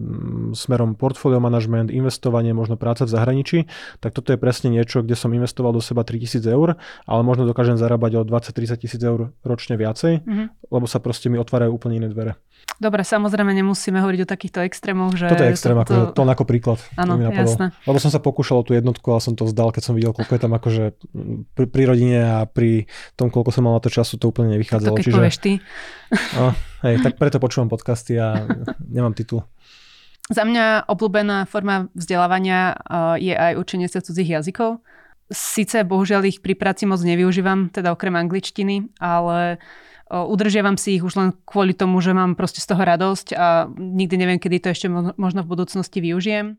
smerom 0.52 0.92
portfólio 0.92 1.40
management, 1.40 1.88
investovanie, 1.88 2.52
možno 2.52 2.76
práca 2.76 3.09
v 3.09 3.11
zahraničí, 3.12 3.59
tak 4.04 4.12
toto 4.12 4.37
je 4.37 4.38
presne 4.38 4.69
niečo, 4.69 5.00
kde 5.00 5.16
som 5.16 5.33
investoval 5.33 5.73
do 5.73 5.81
seba 5.81 6.04
3000 6.04 6.45
eur, 6.45 6.76
ale 7.09 7.21
možno 7.25 7.49
dokážem 7.49 7.81
zarábať 7.81 8.21
o 8.21 8.23
20-30 8.28 8.85
tisíc 8.85 9.00
eur 9.00 9.33
ročne 9.40 9.81
viacej, 9.81 10.21
mm-hmm. 10.21 10.47
lebo 10.69 10.85
sa 10.85 11.00
proste 11.00 11.33
mi 11.33 11.40
otvárajú 11.40 11.73
úplne 11.73 12.04
iné 12.04 12.09
dvere. 12.12 12.37
Dobre, 12.78 13.02
samozrejme 13.02 13.50
nemusíme 13.59 13.99
hovoriť 13.99 14.21
o 14.23 14.28
takýchto 14.28 14.62
extrémoch, 14.62 15.19
že... 15.19 15.26
Toto 15.26 15.42
je 15.42 15.50
extrém, 15.50 15.75
to, 15.83 15.83
to... 15.83 15.95
Ako, 15.99 16.14
to 16.14 16.23
ako 16.23 16.45
príklad. 16.47 16.78
Áno, 16.95 17.19
jasné. 17.19 17.75
Lebo 17.83 17.99
som 17.99 18.14
sa 18.14 18.23
pokúšal 18.23 18.62
o 18.62 18.66
tú 18.66 18.71
jednotku, 18.76 19.02
ale 19.11 19.19
som 19.19 19.35
to 19.35 19.50
vzdal, 19.50 19.75
keď 19.75 19.83
som 19.83 19.95
videl, 19.99 20.14
koľko 20.14 20.33
je 20.38 20.42
tam 20.42 20.52
akože 20.54 20.85
pri, 21.59 21.66
pri 21.66 21.83
rodine 21.90 22.23
a 22.23 22.47
pri 22.47 22.87
tom, 23.19 23.35
koľko 23.35 23.50
som 23.50 23.66
mal 23.66 23.75
na 23.75 23.83
to 23.83 23.90
času, 23.90 24.14
to 24.14 24.31
úplne 24.31 24.54
nevychádzalo. 24.54 24.95
To 24.95 24.99
keď 25.00 25.07
Čiže... 25.11 25.19
povieš 25.19 25.37
ty. 25.42 25.52
No, 26.38 26.54
hej, 26.85 27.02
tak 27.02 27.18
preto 27.18 27.42
počúvam 27.42 27.70
podcasty 27.70 28.18
a 28.18 28.47
nemám 28.87 29.14
titul. 29.14 29.47
Za 30.28 30.44
mňa 30.44 30.85
obľúbená 30.92 31.49
forma 31.49 31.88
vzdelávania 31.97 32.76
uh, 32.76 33.16
je 33.16 33.32
aj 33.32 33.56
učenie 33.56 33.88
sa 33.88 34.04
cudzích 34.04 34.37
jazykov. 34.37 34.85
Sice 35.32 35.85
bohužiaľ 35.85 36.28
ich 36.28 36.40
pri 36.44 36.56
práci 36.56 36.85
moc 36.85 37.00
nevyužívam, 37.00 37.73
teda 37.73 37.92
okrem 37.92 38.16
angličtiny, 38.16 38.97
ale 39.00 39.61
udržiavam 40.08 40.80
si 40.80 40.97
ich 40.97 41.04
už 41.04 41.14
len 41.20 41.30
kvôli 41.44 41.76
tomu, 41.76 42.00
že 42.00 42.16
mám 42.16 42.32
proste 42.32 42.64
z 42.64 42.73
toho 42.73 42.80
radosť 42.80 43.37
a 43.37 43.68
nikdy 43.76 44.16
neviem, 44.16 44.40
kedy 44.40 44.56
to 44.64 44.68
ešte 44.73 44.88
možno 45.20 45.44
v 45.44 45.50
budúcnosti 45.52 46.00
využijem. 46.00 46.56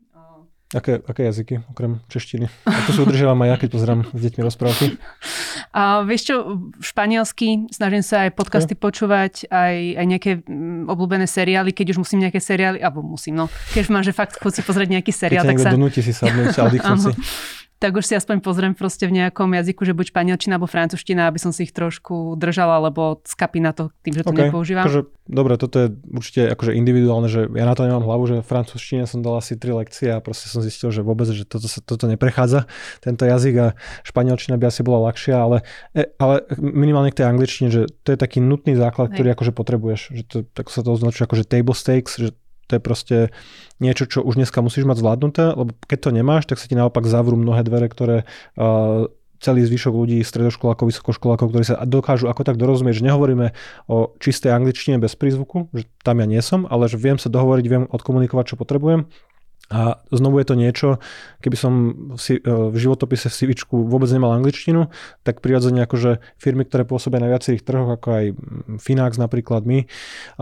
Aké, 0.70 1.02
aké 1.02 1.26
jazyky, 1.26 1.66
okrem 1.66 1.98
češtiny? 2.06 2.46
A 2.62 2.78
to 2.86 2.94
si 2.94 3.02
udržiavam 3.02 3.42
aj 3.42 3.48
ja, 3.50 3.56
keď 3.58 3.68
pozerám 3.74 4.00
s 4.06 4.20
deťmi 4.22 4.42
rozprávky. 4.46 4.86
A 5.70 6.02
vieš 6.02 6.34
čo, 6.34 6.34
španielsky, 6.82 7.70
snažím 7.70 8.02
sa 8.02 8.26
aj 8.26 8.34
podcasty 8.34 8.74
okay. 8.74 8.82
počúvať, 8.82 9.32
aj, 9.54 9.76
aj 10.02 10.06
nejaké 10.10 10.30
mm, 10.42 10.90
obľúbené 10.90 11.30
seriály, 11.30 11.70
keď 11.70 11.94
už 11.94 12.02
musím 12.02 12.26
nejaké 12.26 12.42
seriály, 12.42 12.82
alebo 12.82 13.06
musím, 13.06 13.38
no. 13.38 13.46
Keď 13.70 13.86
mám, 13.94 14.02
že 14.02 14.10
fakt 14.10 14.42
chuť 14.42 14.50
si 14.50 14.62
pozrieť 14.66 14.98
nejaký 14.98 15.14
seriál, 15.14 15.46
keď 15.46 15.54
tak 15.54 15.62
sa... 15.62 15.70
donúti 15.70 16.02
si 16.02 16.10
sadnúť. 16.10 16.50
tak 17.80 17.96
už 17.96 18.04
si 18.04 18.12
aspoň 18.12 18.44
pozriem 18.44 18.76
proste 18.76 19.08
v 19.08 19.16
nejakom 19.16 19.48
jazyku, 19.56 19.88
že 19.88 19.96
buď 19.96 20.12
španielčina 20.12 20.60
alebo 20.60 20.68
francúzština, 20.68 21.24
aby 21.24 21.40
som 21.40 21.48
si 21.48 21.64
ich 21.64 21.72
trošku 21.72 22.36
držala, 22.36 22.76
lebo 22.76 23.24
skapí 23.24 23.56
na 23.56 23.72
to 23.72 23.88
tým, 24.04 24.20
že 24.20 24.22
to 24.22 24.36
okay. 24.36 24.52
nepoužívam. 24.52 24.84
Akože, 24.84 25.08
dobre, 25.24 25.56
toto 25.56 25.76
je 25.80 25.88
určite 26.12 26.52
akože 26.52 26.76
individuálne, 26.76 27.32
že 27.32 27.48
ja 27.48 27.64
na 27.64 27.72
to 27.72 27.88
nemám 27.88 28.04
hlavu, 28.04 28.28
že 28.28 28.36
v 28.44 28.48
francúzštine 28.52 29.08
som 29.08 29.24
dal 29.24 29.40
asi 29.40 29.56
tri 29.56 29.72
lekcie 29.72 30.12
a 30.12 30.20
proste 30.20 30.52
som 30.52 30.60
zistil, 30.60 30.92
že 30.92 31.00
vôbec, 31.00 31.24
že 31.32 31.48
toto, 31.48 31.72
toto 31.72 32.04
neprechádza, 32.04 32.68
tento 33.00 33.24
jazyk 33.24 33.54
a 33.56 33.66
španielčina 34.04 34.60
by 34.60 34.68
asi 34.68 34.84
bola 34.84 35.08
ľahšia, 35.08 35.40
ale, 35.40 35.64
e, 35.96 36.04
ale 36.20 36.44
minimálne 36.60 37.08
k 37.08 37.24
tej 37.24 37.32
angličtine, 37.32 37.72
že 37.72 37.88
to 38.04 38.12
je 38.12 38.20
taký 38.20 38.44
nutný 38.44 38.76
základ, 38.76 39.08
Hej. 39.08 39.14
ktorý 39.16 39.28
akože 39.32 39.52
potrebuješ, 39.56 40.00
že 40.12 40.22
to, 40.28 40.36
tak 40.52 40.68
sa 40.68 40.84
to 40.84 40.92
označuje 40.92 41.24
akože 41.24 41.48
table 41.48 41.72
stakes, 41.72 42.20
že 42.20 42.36
to 42.70 42.78
je 42.78 42.82
proste 42.82 43.16
niečo, 43.82 44.06
čo 44.06 44.22
už 44.22 44.38
dneska 44.38 44.62
musíš 44.62 44.86
mať 44.86 45.02
zvládnuté, 45.02 45.44
lebo 45.58 45.74
keď 45.90 45.98
to 45.98 46.10
nemáš, 46.14 46.46
tak 46.46 46.62
sa 46.62 46.70
ti 46.70 46.78
naopak 46.78 47.10
zavrú 47.10 47.34
mnohé 47.34 47.66
dvere, 47.66 47.90
ktoré 47.90 48.22
uh, 48.54 49.10
celý 49.40 49.64
zvyšok 49.64 49.94
ľudí, 49.96 50.20
stredoškolákov, 50.20 50.92
vysokoškolákov, 50.92 51.48
ktorí 51.48 51.64
sa 51.64 51.80
dokážu 51.88 52.28
ako 52.28 52.44
tak 52.44 52.60
dorozumieť, 52.60 53.00
že 53.00 53.06
nehovoríme 53.08 53.56
o 53.88 54.12
čistej 54.20 54.52
angličtine 54.52 55.00
bez 55.00 55.16
prízvuku, 55.16 55.72
že 55.72 55.88
tam 56.04 56.20
ja 56.20 56.28
nie 56.28 56.44
som, 56.44 56.68
ale 56.68 56.86
že 56.86 57.00
viem 57.00 57.16
sa 57.16 57.32
dohovoriť, 57.32 57.64
viem 57.66 57.84
odkomunikovať, 57.88 58.54
čo 58.54 58.60
potrebujem 58.60 59.08
a 59.70 60.02
znovu 60.10 60.42
je 60.42 60.46
to 60.50 60.54
niečo, 60.58 60.88
keby 61.38 61.54
som 61.54 61.72
si, 62.18 62.42
e, 62.42 62.42
v 62.42 62.74
životopise 62.74 63.30
v 63.30 63.38
CVčku 63.38 63.86
vôbec 63.86 64.10
nemal 64.10 64.34
angličtinu, 64.34 64.90
tak 65.22 65.38
prirodzene 65.38 65.86
akože 65.86 66.18
firmy, 66.42 66.66
ktoré 66.66 66.82
pôsobia 66.82 67.22
na 67.22 67.30
viacerých 67.30 67.62
trhoch, 67.62 67.86
ako 67.86 68.08
aj 68.10 68.24
Finax 68.82 69.14
napríklad 69.14 69.62
my, 69.62 69.86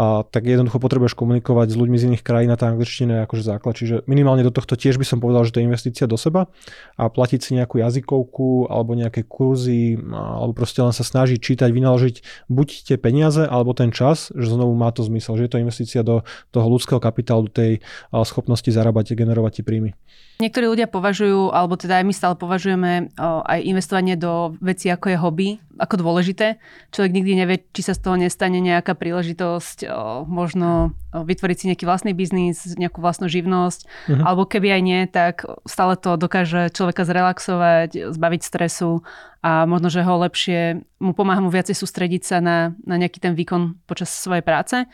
a, 0.01 0.25
tak 0.25 0.49
jednoducho 0.49 0.81
potrebuješ 0.81 1.13
komunikovať 1.13 1.69
s 1.69 1.77
ľuďmi 1.77 1.97
z 2.01 2.07
iných 2.09 2.25
krajín 2.25 2.49
a 2.49 2.57
tá 2.57 2.73
angličtina 2.73 3.21
je 3.21 3.23
akože 3.29 3.45
základ. 3.45 3.77
Čiže 3.77 3.95
minimálne 4.09 4.41
do 4.41 4.49
tohto 4.49 4.81
tiež 4.81 4.97
by 4.97 5.05
som 5.05 5.21
povedal, 5.21 5.45
že 5.45 5.53
to 5.53 5.61
je 5.61 5.69
investícia 5.69 6.09
do 6.09 6.17
seba 6.17 6.49
a 6.97 7.13
platiť 7.13 7.41
si 7.45 7.51
nejakú 7.61 7.85
jazykovku 7.85 8.73
alebo 8.73 8.97
nejaké 8.97 9.29
kurzy 9.29 10.01
alebo 10.09 10.57
proste 10.57 10.81
len 10.81 10.97
sa 10.97 11.05
snažiť 11.05 11.37
čítať, 11.37 11.69
vynaložiť 11.69 12.49
buď 12.49 12.69
tie 12.89 12.97
peniaze 12.97 13.45
alebo 13.45 13.77
ten 13.77 13.93
čas, 13.93 14.33
že 14.33 14.49
znovu 14.49 14.73
má 14.73 14.89
to 14.89 15.05
zmysel, 15.05 15.37
že 15.37 15.47
je 15.47 15.53
to 15.53 15.61
investícia 15.61 16.01
do 16.01 16.25
toho 16.49 16.65
ľudského 16.65 16.97
kapitálu, 16.97 17.53
tej 17.53 17.85
schopnosti 18.25 18.69
zarábať 18.73 19.08
generovať 19.15 19.61
ti 19.61 19.63
príjmy. 19.63 19.91
Niektorí 20.39 20.71
ľudia 20.71 20.87
považujú, 20.87 21.51
alebo 21.51 21.75
teda 21.75 21.99
aj 21.99 22.05
my 22.07 22.15
stále 22.15 22.39
považujeme 22.39 23.11
o, 23.19 23.43
aj 23.43 23.59
investovanie 23.59 24.15
do 24.15 24.55
veci 24.63 24.87
ako 24.87 25.07
je 25.11 25.19
hobby, 25.19 25.49
ako 25.83 25.99
dôležité. 25.99 26.63
Človek 26.95 27.11
nikdy 27.11 27.33
nevie, 27.43 27.67
či 27.75 27.83
sa 27.83 27.91
z 27.91 28.07
toho 28.07 28.15
nestane 28.15 28.63
nejaká 28.63 28.95
príležitosť, 28.95 29.91
o, 29.91 30.23
možno 30.31 30.95
o, 31.11 31.27
vytvoriť 31.27 31.57
si 31.59 31.69
nejaký 31.75 31.85
vlastný 31.91 32.15
biznis, 32.15 32.71
nejakú 32.79 33.03
vlastnú 33.03 33.27
živnosť, 33.27 33.81
uh-huh. 33.83 34.23
alebo 34.23 34.47
keby 34.47 34.79
aj 34.79 34.83
nie, 34.87 35.01
tak 35.11 35.43
stále 35.67 35.99
to 35.99 36.15
dokáže 36.15 36.71
človeka 36.71 37.03
zrelaxovať, 37.03 38.15
zbaviť 38.15 38.41
stresu 38.47 39.03
a 39.43 39.67
možno, 39.67 39.91
že 39.91 40.07
ho 40.07 40.23
lepšie, 40.23 40.87
mu 41.03 41.19
pomáha 41.19 41.43
mu 41.43 41.51
viacej 41.51 41.75
sústrediť 41.75 42.23
sa 42.23 42.39
na, 42.39 42.79
na 42.87 42.95
nejaký 42.95 43.19
ten 43.19 43.35
výkon 43.35 43.75
počas 43.91 44.15
svojej 44.15 44.47
práce. 44.47 44.87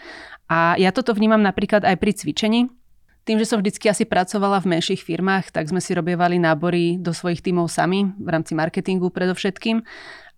A 0.49 0.77
ja 0.81 0.89
toto 0.89 1.13
vnímam 1.13 1.41
napríklad 1.41 1.85
aj 1.85 1.97
pri 2.01 2.13
cvičení 2.17 2.61
tým, 3.25 3.41
že 3.41 3.49
som 3.49 3.59
vždycky 3.59 3.89
asi 3.89 4.05
pracovala 4.05 4.61
v 4.61 4.77
menších 4.77 5.01
firmách, 5.01 5.49
tak 5.49 5.73
sme 5.73 5.81
si 5.81 5.97
robievali 5.97 6.37
nábory 6.37 7.01
do 7.01 7.17
svojich 7.17 7.41
tímov 7.41 7.73
sami, 7.73 8.13
v 8.21 8.29
rámci 8.29 8.53
marketingu 8.53 9.09
predovšetkým. 9.09 9.81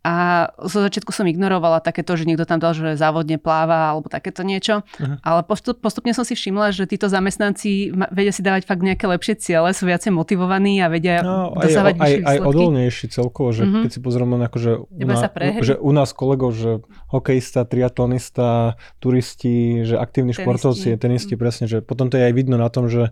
A 0.06 0.14
zo 0.62 0.78
začiatku 0.86 1.10
som 1.10 1.26
ignorovala 1.26 1.82
takéto, 1.82 2.14
že 2.14 2.30
niekto 2.30 2.46
tam 2.46 2.62
dal, 2.62 2.78
že 2.78 2.94
závodne 2.94 3.42
pláva 3.42 3.90
alebo 3.90 4.06
takéto 4.06 4.46
niečo. 4.46 4.86
Uh-huh. 5.02 5.18
Ale 5.26 5.42
postup, 5.42 5.82
postupne 5.82 6.14
som 6.14 6.22
si 6.22 6.38
všimla, 6.38 6.70
že 6.70 6.86
títo 6.86 7.10
zamestnanci 7.10 7.90
vedia 8.14 8.30
si 8.30 8.46
dávať 8.46 8.70
fakt 8.70 8.86
nejaké 8.86 9.02
lepšie 9.10 9.34
ciele, 9.42 9.74
sú 9.74 9.82
viacej 9.90 10.14
motivovaní 10.14 10.78
a 10.78 10.86
vedia 10.86 11.26
no, 11.26 11.58
dosávať 11.58 11.98
aj, 11.98 12.12
aj, 12.22 12.22
aj 12.22 12.38
odolnejší 12.38 13.06
celkovo, 13.10 13.50
že 13.50 13.66
uh-huh. 13.66 13.82
keď 13.82 13.90
si 13.90 13.98
pozriem 13.98 14.30
len 14.38 14.46
ako, 14.46 14.56
že 14.62 14.72
u, 14.78 15.06
na, 15.10 15.18
že 15.58 15.74
u 15.74 15.90
nás 15.90 16.14
kolegov, 16.14 16.54
že 16.54 16.86
hokejista, 17.10 17.66
triatlonista, 17.66 18.78
turisti, 19.02 19.82
že 19.82 19.98
aktívni 19.98 20.30
tenisti. 20.30 20.46
športovci, 20.46 20.88
tenisti, 21.02 21.34
uh-huh. 21.34 21.42
presne, 21.42 21.66
že 21.66 21.82
potom 21.82 22.06
to 22.06 22.14
je 22.14 22.30
aj 22.30 22.34
vidno 22.38 22.54
na 22.54 22.70
tom, 22.70 22.86
že 22.86 23.10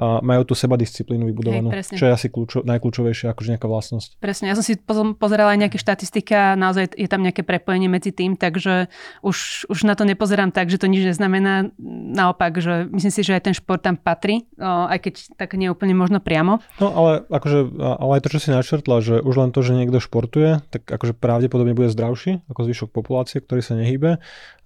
majú 0.00 0.42
tú 0.48 0.54
sebadisciplínu 0.56 1.28
vybudovanú, 1.28 1.68
Hej, 1.76 1.92
čo 1.92 2.08
je 2.08 2.12
asi 2.14 2.32
kľúčo, 2.32 2.64
najkľúčovejšie, 2.64 3.28
akože 3.28 3.48
nejaká 3.56 3.68
vlastnosť. 3.68 4.16
Presne, 4.16 4.48
ja 4.48 4.56
som 4.56 4.64
si 4.64 4.80
pozerala 5.18 5.52
aj 5.52 5.66
nejaké 5.66 5.76
štatistiky 5.76 6.29
a 6.34 6.54
naozaj 6.58 6.96
je 6.96 7.08
tam 7.10 7.22
nejaké 7.22 7.42
prepojenie 7.42 7.90
medzi 7.90 8.10
tým, 8.14 8.34
takže 8.34 8.90
už, 9.22 9.68
už 9.68 9.78
na 9.86 9.94
to 9.94 10.08
nepozerám 10.08 10.50
tak, 10.50 10.70
že 10.70 10.80
to 10.80 10.86
nič 10.86 11.04
neznamená. 11.14 11.70
Naopak, 12.14 12.58
že 12.58 12.90
myslím 12.90 13.12
si, 13.12 13.22
že 13.22 13.36
aj 13.36 13.50
ten 13.50 13.54
šport 13.54 13.82
tam 13.82 13.98
patrí, 13.98 14.46
aj 14.60 14.98
keď 14.98 15.14
tak 15.36 15.54
nie 15.58 15.70
úplne 15.70 15.94
možno 15.94 16.18
priamo. 16.22 16.62
No 16.78 16.88
ale, 16.94 17.26
akože, 17.28 17.58
ale 17.78 18.10
aj 18.18 18.22
to, 18.26 18.32
čo 18.36 18.38
si 18.42 18.48
načrtla, 18.50 18.96
že 19.02 19.18
už 19.22 19.34
len 19.36 19.50
to, 19.50 19.60
že 19.62 19.76
niekto 19.76 20.02
športuje, 20.02 20.62
tak 20.70 20.86
akože 20.86 21.16
pravdepodobne 21.16 21.74
bude 21.74 21.92
zdravší 21.92 22.42
ako 22.50 22.60
zvyšok 22.66 22.88
populácie, 22.90 23.42
ktorý 23.42 23.60
sa 23.62 23.74
nehybe. 23.78 24.18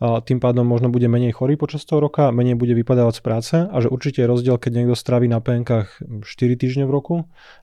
A 0.05 0.21
tým 0.21 0.43
pádom 0.43 0.69
možno 0.69 0.93
bude 0.93 1.09
menej 1.09 1.33
chorý 1.33 1.57
počas 1.57 1.87
toho 1.89 2.03
roka, 2.03 2.29
menej 2.35 2.59
bude 2.59 2.77
vypadávať 2.77 3.15
z 3.19 3.23
práce 3.23 3.57
a 3.57 3.77
že 3.81 3.89
určite 3.89 4.21
je 4.21 4.29
rozdiel, 4.29 4.57
keď 4.61 4.73
niekto 4.85 4.97
straví 4.99 5.31
na 5.31 5.41
PNK 5.41 6.03
4 6.27 6.61
týždne 6.61 6.85
v 6.85 6.93
roku 6.93 7.15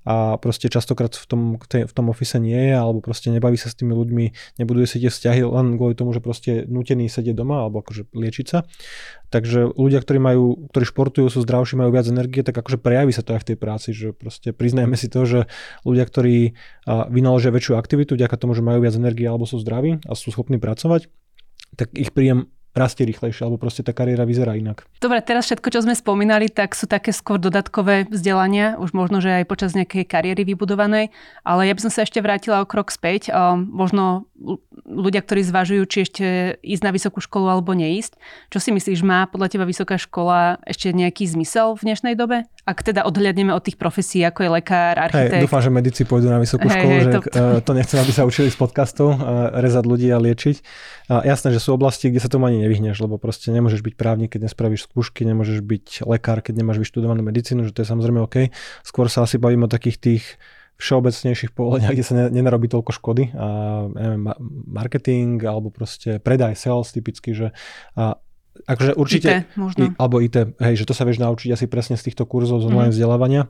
a 0.07 0.39
proste 0.41 0.71
častokrát 0.71 1.13
v 1.13 1.25
tom, 1.27 1.41
v 1.61 1.93
tom 1.93 2.05
ofise 2.09 2.41
nie 2.41 2.71
je 2.71 2.75
alebo 2.75 3.03
proste 3.03 3.29
nebaví 3.29 3.59
sa 3.59 3.69
s 3.69 3.77
tými 3.77 3.90
ľuďmi, 3.93 4.57
nebuduje 4.57 4.87
si 4.87 4.97
tie 5.03 5.11
vzťahy 5.11 5.43
len 5.45 5.75
kvôli 5.75 5.93
tomu, 5.93 6.15
že 6.15 6.23
proste 6.23 6.65
nutený 6.65 7.11
sedieť 7.11 7.35
doma 7.35 7.67
alebo 7.67 7.83
akože 7.83 8.11
liečiť 8.11 8.45
sa. 8.47 8.63
Takže 9.31 9.75
ľudia, 9.79 10.03
ktorí 10.03 10.19
majú, 10.19 10.67
ktorí 10.71 10.85
športujú, 10.87 11.31
sú 11.31 11.39
zdravší, 11.43 11.79
majú 11.79 11.95
viac 11.95 12.07
energie, 12.11 12.43
tak 12.43 12.55
akože 12.55 12.83
prejaví 12.83 13.15
sa 13.15 13.23
to 13.23 13.35
aj 13.35 13.47
v 13.47 13.47
tej 13.53 13.57
práci, 13.59 13.89
že 13.95 14.11
proste 14.11 14.51
priznajme 14.51 14.99
si 14.99 15.07
to, 15.07 15.23
že 15.23 15.39
ľudia, 15.87 16.03
ktorí 16.03 16.55
vynaložia 17.07 17.55
väčšiu 17.55 17.79
aktivitu 17.79 18.19
vďaka 18.19 18.35
tomu, 18.35 18.51
že 18.51 18.63
majú 18.63 18.83
viac 18.83 18.95
energie 18.95 19.27
alebo 19.27 19.47
sú 19.47 19.55
zdraví 19.59 20.03
a 20.03 20.15
sú 20.19 20.35
schopní 20.35 20.59
pracovať, 20.59 21.07
tak 21.79 21.95
ich 21.95 22.11
príjem 22.11 22.51
rastie 22.71 23.03
rýchlejšie, 23.03 23.43
alebo 23.43 23.59
proste 23.59 23.83
tá 23.83 23.91
kariéra 23.91 24.23
vyzerá 24.23 24.55
inak. 24.55 24.87
Dobre, 25.03 25.19
teraz 25.19 25.51
všetko, 25.51 25.67
čo 25.75 25.83
sme 25.83 25.91
spomínali, 25.91 26.47
tak 26.47 26.71
sú 26.71 26.87
také 26.87 27.11
skôr 27.11 27.35
dodatkové 27.35 28.07
vzdelania, 28.07 28.79
už 28.79 28.95
možno, 28.95 29.19
že 29.19 29.43
aj 29.43 29.49
počas 29.49 29.75
nejakej 29.75 30.07
kariéry 30.07 30.47
vybudovanej, 30.47 31.11
ale 31.43 31.61
ja 31.67 31.73
by 31.75 31.81
som 31.83 31.91
sa 31.91 32.07
ešte 32.07 32.23
vrátila 32.23 32.63
o 32.63 32.69
krok 32.69 32.87
späť. 32.87 33.27
Možno 33.67 34.31
ľudia, 34.87 35.19
ktorí 35.19 35.43
zvažujú, 35.43 35.83
či 35.85 35.97
ešte 36.07 36.25
ísť 36.63 36.83
na 36.83 36.91
vysokú 36.95 37.19
školu 37.19 37.51
alebo 37.51 37.75
neísť. 37.75 38.15
Čo 38.49 38.57
si 38.63 38.71
myslíš, 38.71 39.03
má 39.03 39.27
podľa 39.27 39.51
teba 39.51 39.65
vysoká 39.67 39.99
škola 39.99 40.57
ešte 40.63 40.95
nejaký 40.95 41.27
zmysel 41.27 41.75
v 41.75 41.91
dnešnej 41.91 42.15
dobe? 42.15 42.47
Ak 42.71 42.87
teda 42.87 43.03
odhľadneme 43.03 43.51
od 43.51 43.59
tých 43.59 43.75
profesí, 43.75 44.23
ako 44.23 44.47
je 44.47 44.49
lekár, 44.63 44.95
architekt. 44.95 45.35
Hey, 45.35 45.43
dúfam, 45.43 45.59
že 45.59 45.67
medici 45.67 46.07
pôjdu 46.07 46.31
na 46.31 46.39
vysokú 46.39 46.71
hey, 46.71 46.75
školu, 46.79 46.91
hey, 46.95 47.03
že 47.03 47.09
to... 47.11 47.19
Eh, 47.27 47.59
to 47.67 47.71
nechcem, 47.75 47.99
aby 47.99 48.11
sa 48.15 48.23
učili 48.23 48.47
z 48.47 48.55
podcastov, 48.55 49.19
uh, 49.19 49.51
rezať 49.59 49.83
ľudí 49.83 50.07
a 50.07 50.15
liečiť. 50.23 50.55
A 51.11 51.27
jasné, 51.27 51.51
že 51.51 51.59
sú 51.59 51.75
oblasti, 51.75 52.07
kde 52.07 52.23
sa 52.23 52.31
tomu 52.31 52.47
ani 52.47 52.63
nevyhneš, 52.63 53.03
lebo 53.03 53.19
proste 53.19 53.51
nemôžeš 53.51 53.83
byť 53.83 53.93
právnik, 53.99 54.31
keď 54.31 54.47
nespravíš 54.47 54.87
skúšky, 54.87 55.27
nemôžeš 55.27 55.59
byť 55.59 56.07
lekár, 56.07 56.39
keď 56.39 56.63
nemáš 56.63 56.79
vyštudovanú 56.79 57.19
medicínu, 57.27 57.67
že 57.67 57.75
to 57.75 57.83
je 57.83 57.91
samozrejme 57.91 58.23
OK. 58.23 58.55
Skôr 58.87 59.11
sa 59.11 59.27
asi 59.27 59.35
bavím 59.35 59.67
o 59.67 59.69
takých 59.69 59.99
tých 59.99 60.23
všeobecnejších 60.79 61.51
povoleniach, 61.51 61.93
kde 61.93 62.07
sa 62.07 62.13
nenarobí 62.31 62.71
toľko 62.71 62.95
škody. 62.95 63.35
A, 63.35 63.85
neviem, 63.91 64.23
marketing 64.65 65.43
alebo 65.43 65.69
proste 65.69 66.17
predaj, 66.17 66.57
sales 66.57 66.89
typicky, 66.89 67.35
že 67.35 67.47
a, 67.99 68.17
akože 68.67 68.91
určite, 68.99 69.47
IT, 69.47 69.57
možno. 69.57 69.81
I, 69.81 69.87
alebo 69.95 70.19
IT, 70.19 70.57
hej, 70.59 70.75
že 70.75 70.87
to 70.87 70.93
sa 70.93 71.07
vieš 71.07 71.23
naučiť 71.23 71.49
asi 71.55 71.65
presne 71.67 71.95
z 71.95 72.11
týchto 72.11 72.27
kurzov 72.27 72.61
z 72.61 72.69
online 72.69 72.91
mm. 72.91 72.97
vzdelávania. 72.97 73.41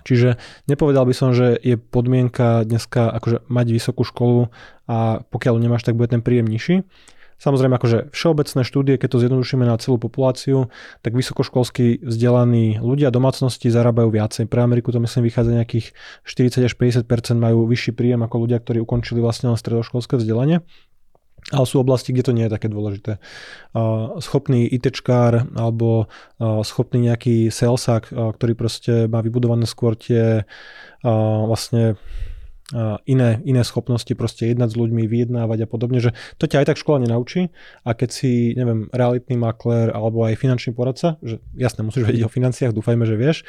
Čiže 0.00 0.40
nepovedal 0.64 1.04
by 1.04 1.14
som, 1.14 1.36
že 1.36 1.60
je 1.60 1.76
podmienka 1.76 2.64
dneska 2.64 3.12
akože 3.20 3.44
mať 3.52 3.66
vysokú 3.68 4.02
školu 4.08 4.48
a 4.88 5.20
pokiaľ 5.28 5.60
nemáš, 5.60 5.84
tak 5.84 6.00
bude 6.00 6.08
ten 6.08 6.24
príjem 6.24 6.48
nižší. 6.48 6.88
Samozrejme, 7.40 7.80
akože 7.80 8.12
všeobecné 8.12 8.60
štúdie, 8.68 8.94
keď 9.00 9.16
to 9.16 9.22
zjednodušíme 9.24 9.64
na 9.64 9.80
celú 9.80 9.96
populáciu, 9.96 10.68
tak 11.00 11.16
vysokoškolsky 11.16 12.04
vzdelaní 12.04 12.76
ľudia 12.84 13.08
domácnosti 13.08 13.72
zarábajú 13.72 14.12
viacej. 14.12 14.44
Pre 14.44 14.60
Ameriku 14.60 14.92
to 14.92 15.00
myslím 15.00 15.24
vychádza 15.24 15.56
nejakých 15.56 15.96
40 16.28 16.68
až 16.68 16.76
50% 16.76 17.08
majú 17.40 17.64
vyšší 17.64 17.96
príjem 17.96 18.20
ako 18.20 18.44
ľudia, 18.44 18.60
ktorí 18.60 18.84
ukončili 18.84 19.24
vlastne 19.24 19.48
len 19.48 19.56
stredoškolské 19.56 20.20
vzdelanie. 20.20 20.60
Ale 21.48 21.64
sú 21.64 21.80
oblasti, 21.80 22.12
kde 22.12 22.24
to 22.28 22.36
nie 22.36 22.44
je 22.46 22.54
také 22.54 22.68
dôležité. 22.68 23.16
Schopný 24.20 24.68
ITčkár 24.68 25.48
alebo 25.56 26.12
schopný 26.62 27.08
nejaký 27.08 27.48
salesák, 27.48 28.12
ktorý 28.12 28.52
proste 28.52 29.08
má 29.08 29.24
vybudované 29.24 29.64
skôr 29.64 29.96
tie 29.96 30.44
vlastne 31.02 31.96
iné, 33.02 33.42
iné 33.42 33.62
schopnosti, 33.66 34.14
proste 34.14 34.46
jednať 34.46 34.70
s 34.70 34.78
ľuďmi, 34.78 35.10
vyjednávať 35.10 35.66
a 35.66 35.66
podobne, 35.66 35.98
že 35.98 36.14
to 36.38 36.46
ťa 36.46 36.62
aj 36.62 36.66
tak 36.70 36.78
škola 36.78 37.02
nenaučí 37.02 37.50
a 37.82 37.98
keď 37.98 38.10
si, 38.14 38.54
neviem, 38.54 38.86
realitný 38.94 39.34
maklér 39.34 39.90
alebo 39.90 40.22
aj 40.22 40.38
finančný 40.38 40.70
poradca, 40.78 41.18
že 41.18 41.42
jasne, 41.58 41.82
musíš 41.82 42.06
vedieť 42.06 42.30
o 42.30 42.30
financiách, 42.30 42.70
dúfajme, 42.70 43.02
že 43.10 43.18
vieš, 43.18 43.42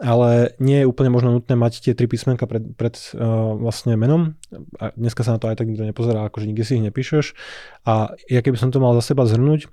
ale 0.00 0.56
nie 0.56 0.82
je 0.82 0.88
úplne 0.88 1.12
možno 1.12 1.36
nutné 1.36 1.54
mať 1.54 1.84
tie 1.84 1.92
tri 1.92 2.08
písmenka 2.08 2.48
pred, 2.48 2.64
pred 2.74 2.96
uh, 3.14 3.52
vlastne 3.60 3.94
menom. 4.00 4.34
A 4.80 4.96
dneska 4.96 5.20
sa 5.20 5.36
na 5.36 5.38
to 5.38 5.52
aj 5.52 5.60
tak 5.60 5.68
nikto 5.68 5.84
nepozerá, 5.84 6.24
akože 6.26 6.48
nikde 6.48 6.64
si 6.64 6.80
ich 6.80 6.84
nepíšeš. 6.84 7.36
A 7.84 8.16
ja 8.32 8.40
keby 8.40 8.56
som 8.56 8.72
to 8.72 8.80
mal 8.80 8.96
za 8.96 9.04
seba 9.12 9.28
zhrnúť, 9.28 9.68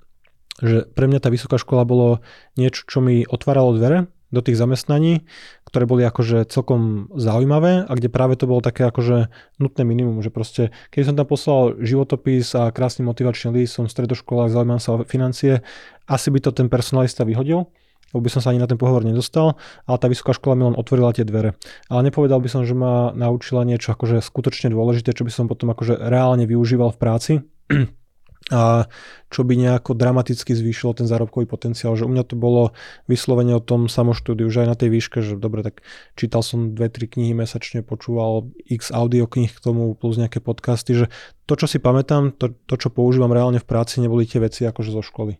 že 0.60 0.84
pre 0.92 1.08
mňa 1.08 1.24
tá 1.24 1.32
vysoká 1.32 1.56
škola 1.56 1.88
bolo 1.88 2.20
niečo, 2.60 2.84
čo 2.84 3.00
mi 3.00 3.24
otváralo 3.24 3.72
dvere 3.74 4.12
do 4.28 4.44
tých 4.44 4.60
zamestnaní, 4.60 5.24
ktoré 5.64 5.88
boli 5.88 6.04
akože 6.04 6.44
celkom 6.52 7.08
zaujímavé 7.16 7.88
a 7.88 7.92
kde 7.96 8.12
práve 8.12 8.36
to 8.36 8.44
bolo 8.44 8.60
také 8.60 8.84
akože 8.84 9.32
nutné 9.56 9.82
minimum, 9.88 10.20
že 10.20 10.28
proste 10.28 10.62
keď 10.92 11.02
som 11.08 11.14
tam 11.16 11.24
poslal 11.24 11.80
životopis 11.80 12.52
a 12.52 12.68
krásny 12.68 13.08
motivačný 13.08 13.56
list, 13.56 13.80
som 13.80 13.88
stredoškolák, 13.88 14.52
zaujímam 14.52 14.80
sa 14.80 15.00
o 15.00 15.08
financie, 15.08 15.64
asi 16.04 16.28
by 16.28 16.44
to 16.44 16.52
ten 16.52 16.68
personalista 16.68 17.24
vyhodil, 17.24 17.72
lebo 18.12 18.24
by 18.24 18.30
som 18.32 18.40
sa 18.40 18.50
ani 18.50 18.60
na 18.60 18.68
ten 18.68 18.80
pohovor 18.80 19.04
nedostal, 19.04 19.60
ale 19.84 20.00
tá 20.00 20.08
vysoká 20.08 20.32
škola 20.32 20.54
mi 20.56 20.64
len 20.72 20.76
otvorila 20.76 21.12
tie 21.12 21.28
dvere. 21.28 21.56
Ale 21.92 22.08
nepovedal 22.08 22.40
by 22.40 22.48
som, 22.48 22.62
že 22.64 22.72
ma 22.72 23.12
naučila 23.12 23.68
niečo 23.68 23.92
akože 23.92 24.24
skutočne 24.24 24.72
dôležité, 24.72 25.12
čo 25.12 25.28
by 25.28 25.32
som 25.32 25.44
potom 25.44 25.68
akože 25.72 26.00
reálne 26.00 26.48
využíval 26.48 26.96
v 26.96 27.00
práci 27.00 27.32
a 28.48 28.88
čo 29.28 29.44
by 29.44 29.60
nejako 29.60 29.92
dramaticky 29.92 30.56
zvýšilo 30.56 30.96
ten 30.96 31.04
zárobkový 31.04 31.44
potenciál. 31.44 31.92
Že 32.00 32.08
u 32.08 32.10
mňa 32.16 32.24
to 32.24 32.36
bolo 32.40 32.72
vyslovene 33.04 33.52
o 33.52 33.60
tom 33.60 33.92
samoštúdiu, 33.92 34.48
že 34.48 34.64
aj 34.64 34.68
na 34.72 34.76
tej 34.78 34.88
výške, 34.88 35.20
že 35.20 35.36
dobre, 35.36 35.60
tak 35.60 35.84
čítal 36.16 36.40
som 36.40 36.72
dve, 36.72 36.88
tri 36.88 37.04
knihy 37.04 37.36
mesačne, 37.36 37.84
počúval 37.84 38.48
x 38.64 38.88
audioknih 38.88 39.52
k 39.52 39.60
tomu 39.60 39.92
plus 39.92 40.16
nejaké 40.16 40.40
podcasty, 40.40 40.96
že 40.96 41.06
to, 41.44 41.60
čo 41.60 41.68
si 41.68 41.76
pamätám, 41.76 42.32
to, 42.40 42.56
to 42.64 42.80
čo 42.80 42.88
používam 42.88 43.36
reálne 43.36 43.60
v 43.60 43.68
práci, 43.68 44.00
neboli 44.00 44.24
tie 44.24 44.40
veci 44.40 44.64
akože 44.64 44.96
zo 44.96 45.04
školy. 45.04 45.36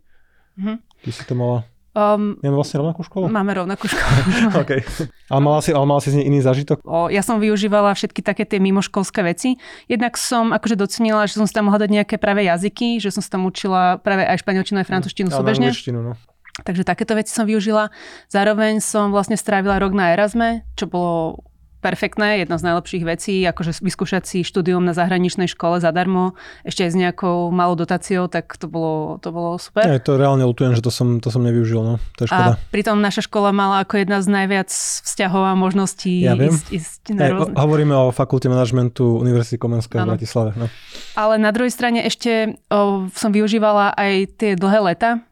Mm-hmm. 0.61 0.77
Ty 1.07 1.11
si 1.15 1.23
to 1.25 1.33
mala 1.33 1.65
Um, 1.99 2.39
Máme 2.39 2.55
vlastne 2.55 2.79
rovnakú 2.79 3.03
školu? 3.03 3.27
Máme 3.27 3.59
rovnakú 3.59 3.91
školu. 3.91 4.55
okay. 4.63 4.87
Ale 5.27 5.41
mala 5.43 5.59
si, 5.59 5.75
ale 5.75 5.83
mala 5.83 5.99
si 5.99 6.15
z 6.15 6.23
nej 6.23 6.31
iný 6.31 6.39
zážitok? 6.39 6.87
O, 6.87 7.11
ja 7.11 7.27
som 7.27 7.43
využívala 7.43 7.91
všetky 7.91 8.23
také 8.23 8.47
tie 8.47 8.63
mimoškolské 8.63 9.27
veci. 9.27 9.59
Jednak 9.91 10.15
som 10.15 10.55
akože 10.55 10.79
docenila, 10.79 11.27
že 11.27 11.43
som 11.43 11.51
si 11.51 11.51
tam 11.51 11.67
mohla 11.67 11.83
dať 11.83 11.91
nejaké 11.91 12.15
práve 12.23 12.47
jazyky, 12.47 13.03
že 13.03 13.11
som 13.11 13.19
sa 13.19 13.35
tam 13.35 13.51
učila 13.51 13.99
práve 13.99 14.23
aj 14.23 14.47
španielčinu, 14.47 14.79
aj 14.79 14.87
francúzštinu 14.87 15.35
súbežne. 15.35 15.75
No. 15.91 16.15
Takže 16.63 16.87
takéto 16.87 17.19
veci 17.19 17.35
som 17.35 17.47
využila. 17.47 17.91
Zároveň 18.31 18.79
som 18.79 19.11
vlastne 19.11 19.35
strávila 19.35 19.83
rok 19.83 19.91
na 19.91 20.15
Erasme, 20.15 20.67
čo 20.79 20.87
bolo 20.87 21.48
perfektné, 21.79 22.43
jedna 22.43 22.59
z 22.59 22.67
najlepších 22.71 23.05
vecí, 23.07 23.47
akože 23.47 23.79
vyskúšať 23.79 24.23
si 24.27 24.39
štúdium 24.43 24.83
na 24.83 24.93
zahraničnej 24.93 25.47
škole 25.47 25.79
zadarmo, 25.79 26.35
ešte 26.67 26.85
aj 26.87 26.91
s 26.91 26.97
nejakou 26.99 27.55
malou 27.55 27.79
dotáciou, 27.79 28.27
tak 28.27 28.51
to 28.59 28.67
bolo, 28.67 29.23
to 29.23 29.31
bolo 29.31 29.57
super. 29.63 29.87
Ja, 29.87 30.03
to 30.03 30.19
reálne 30.19 30.43
lutujem, 30.43 30.75
že 30.75 30.83
to 30.83 30.91
som, 30.91 31.23
to 31.23 31.31
som 31.31 31.47
nevyužil, 31.47 31.81
no. 31.81 31.95
to 32.19 32.27
je 32.27 32.35
škoda. 32.35 32.59
A 32.59 32.71
pritom 32.75 32.99
naša 32.99 33.23
škola 33.25 33.55
mala 33.55 33.87
ako 33.87 34.03
jedna 34.03 34.19
z 34.19 34.27
najviac 34.27 34.71
vzťahov 35.07 35.43
a 35.47 35.55
možností 35.55 36.27
ja 36.27 36.35
viem. 36.35 36.51
ísť, 36.51 36.67
ísť 36.75 37.01
na 37.15 37.23
ja, 37.25 37.33
rôzne... 37.39 37.55
Hovoríme 37.55 37.95
o 37.95 38.07
fakulte 38.11 38.51
manažmentu 38.51 39.23
Univerzity 39.23 39.57
Komenského 39.57 40.03
v 40.03 40.19
Bratislave. 40.19 40.51
No. 40.59 40.67
Ale 41.15 41.39
na 41.39 41.55
druhej 41.55 41.71
strane 41.71 42.03
ešte 42.03 42.59
o, 42.69 43.07
som 43.15 43.31
využívala 43.31 43.95
aj 43.95 44.35
tie 44.35 44.51
dlhé 44.59 44.79
leta, 44.83 45.23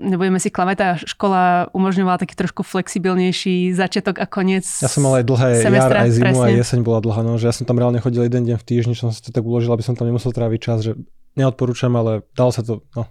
nebudeme 0.00 0.40
si 0.40 0.48
klamať, 0.48 0.76
tá 0.76 0.88
škola 0.96 1.68
umožňovala 1.76 2.16
taký 2.24 2.32
trošku 2.32 2.64
flexibilnejší 2.64 3.76
začiatok 3.76 4.16
a 4.16 4.24
koniec 4.24 4.64
Ja 4.80 4.88
som 4.88 5.04
mal 5.04 5.20
aj 5.20 5.24
dlhé 5.28 5.48
jar, 5.60 5.92
aj 5.92 6.10
zimu, 6.16 6.24
presne. 6.24 6.46
aj 6.48 6.54
jeseň 6.64 6.80
bola 6.80 6.98
dlhá, 7.04 7.20
no, 7.20 7.36
že 7.36 7.52
ja 7.52 7.54
som 7.54 7.68
tam 7.68 7.76
reálne 7.76 8.00
chodil 8.00 8.24
jeden 8.24 8.48
deň 8.48 8.56
v 8.56 8.64
týždni, 8.64 8.96
som 8.96 9.12
si 9.12 9.20
to 9.20 9.28
tak 9.28 9.44
uložil, 9.44 9.68
aby 9.76 9.84
som 9.84 9.92
tam 9.92 10.08
nemusel 10.08 10.32
tráviť 10.32 10.60
čas, 10.60 10.80
že 10.80 10.96
neodporúčam, 11.38 11.94
ale 11.94 12.26
dalo 12.34 12.50
sa 12.50 12.62
to, 12.66 12.82
no. 12.94 13.06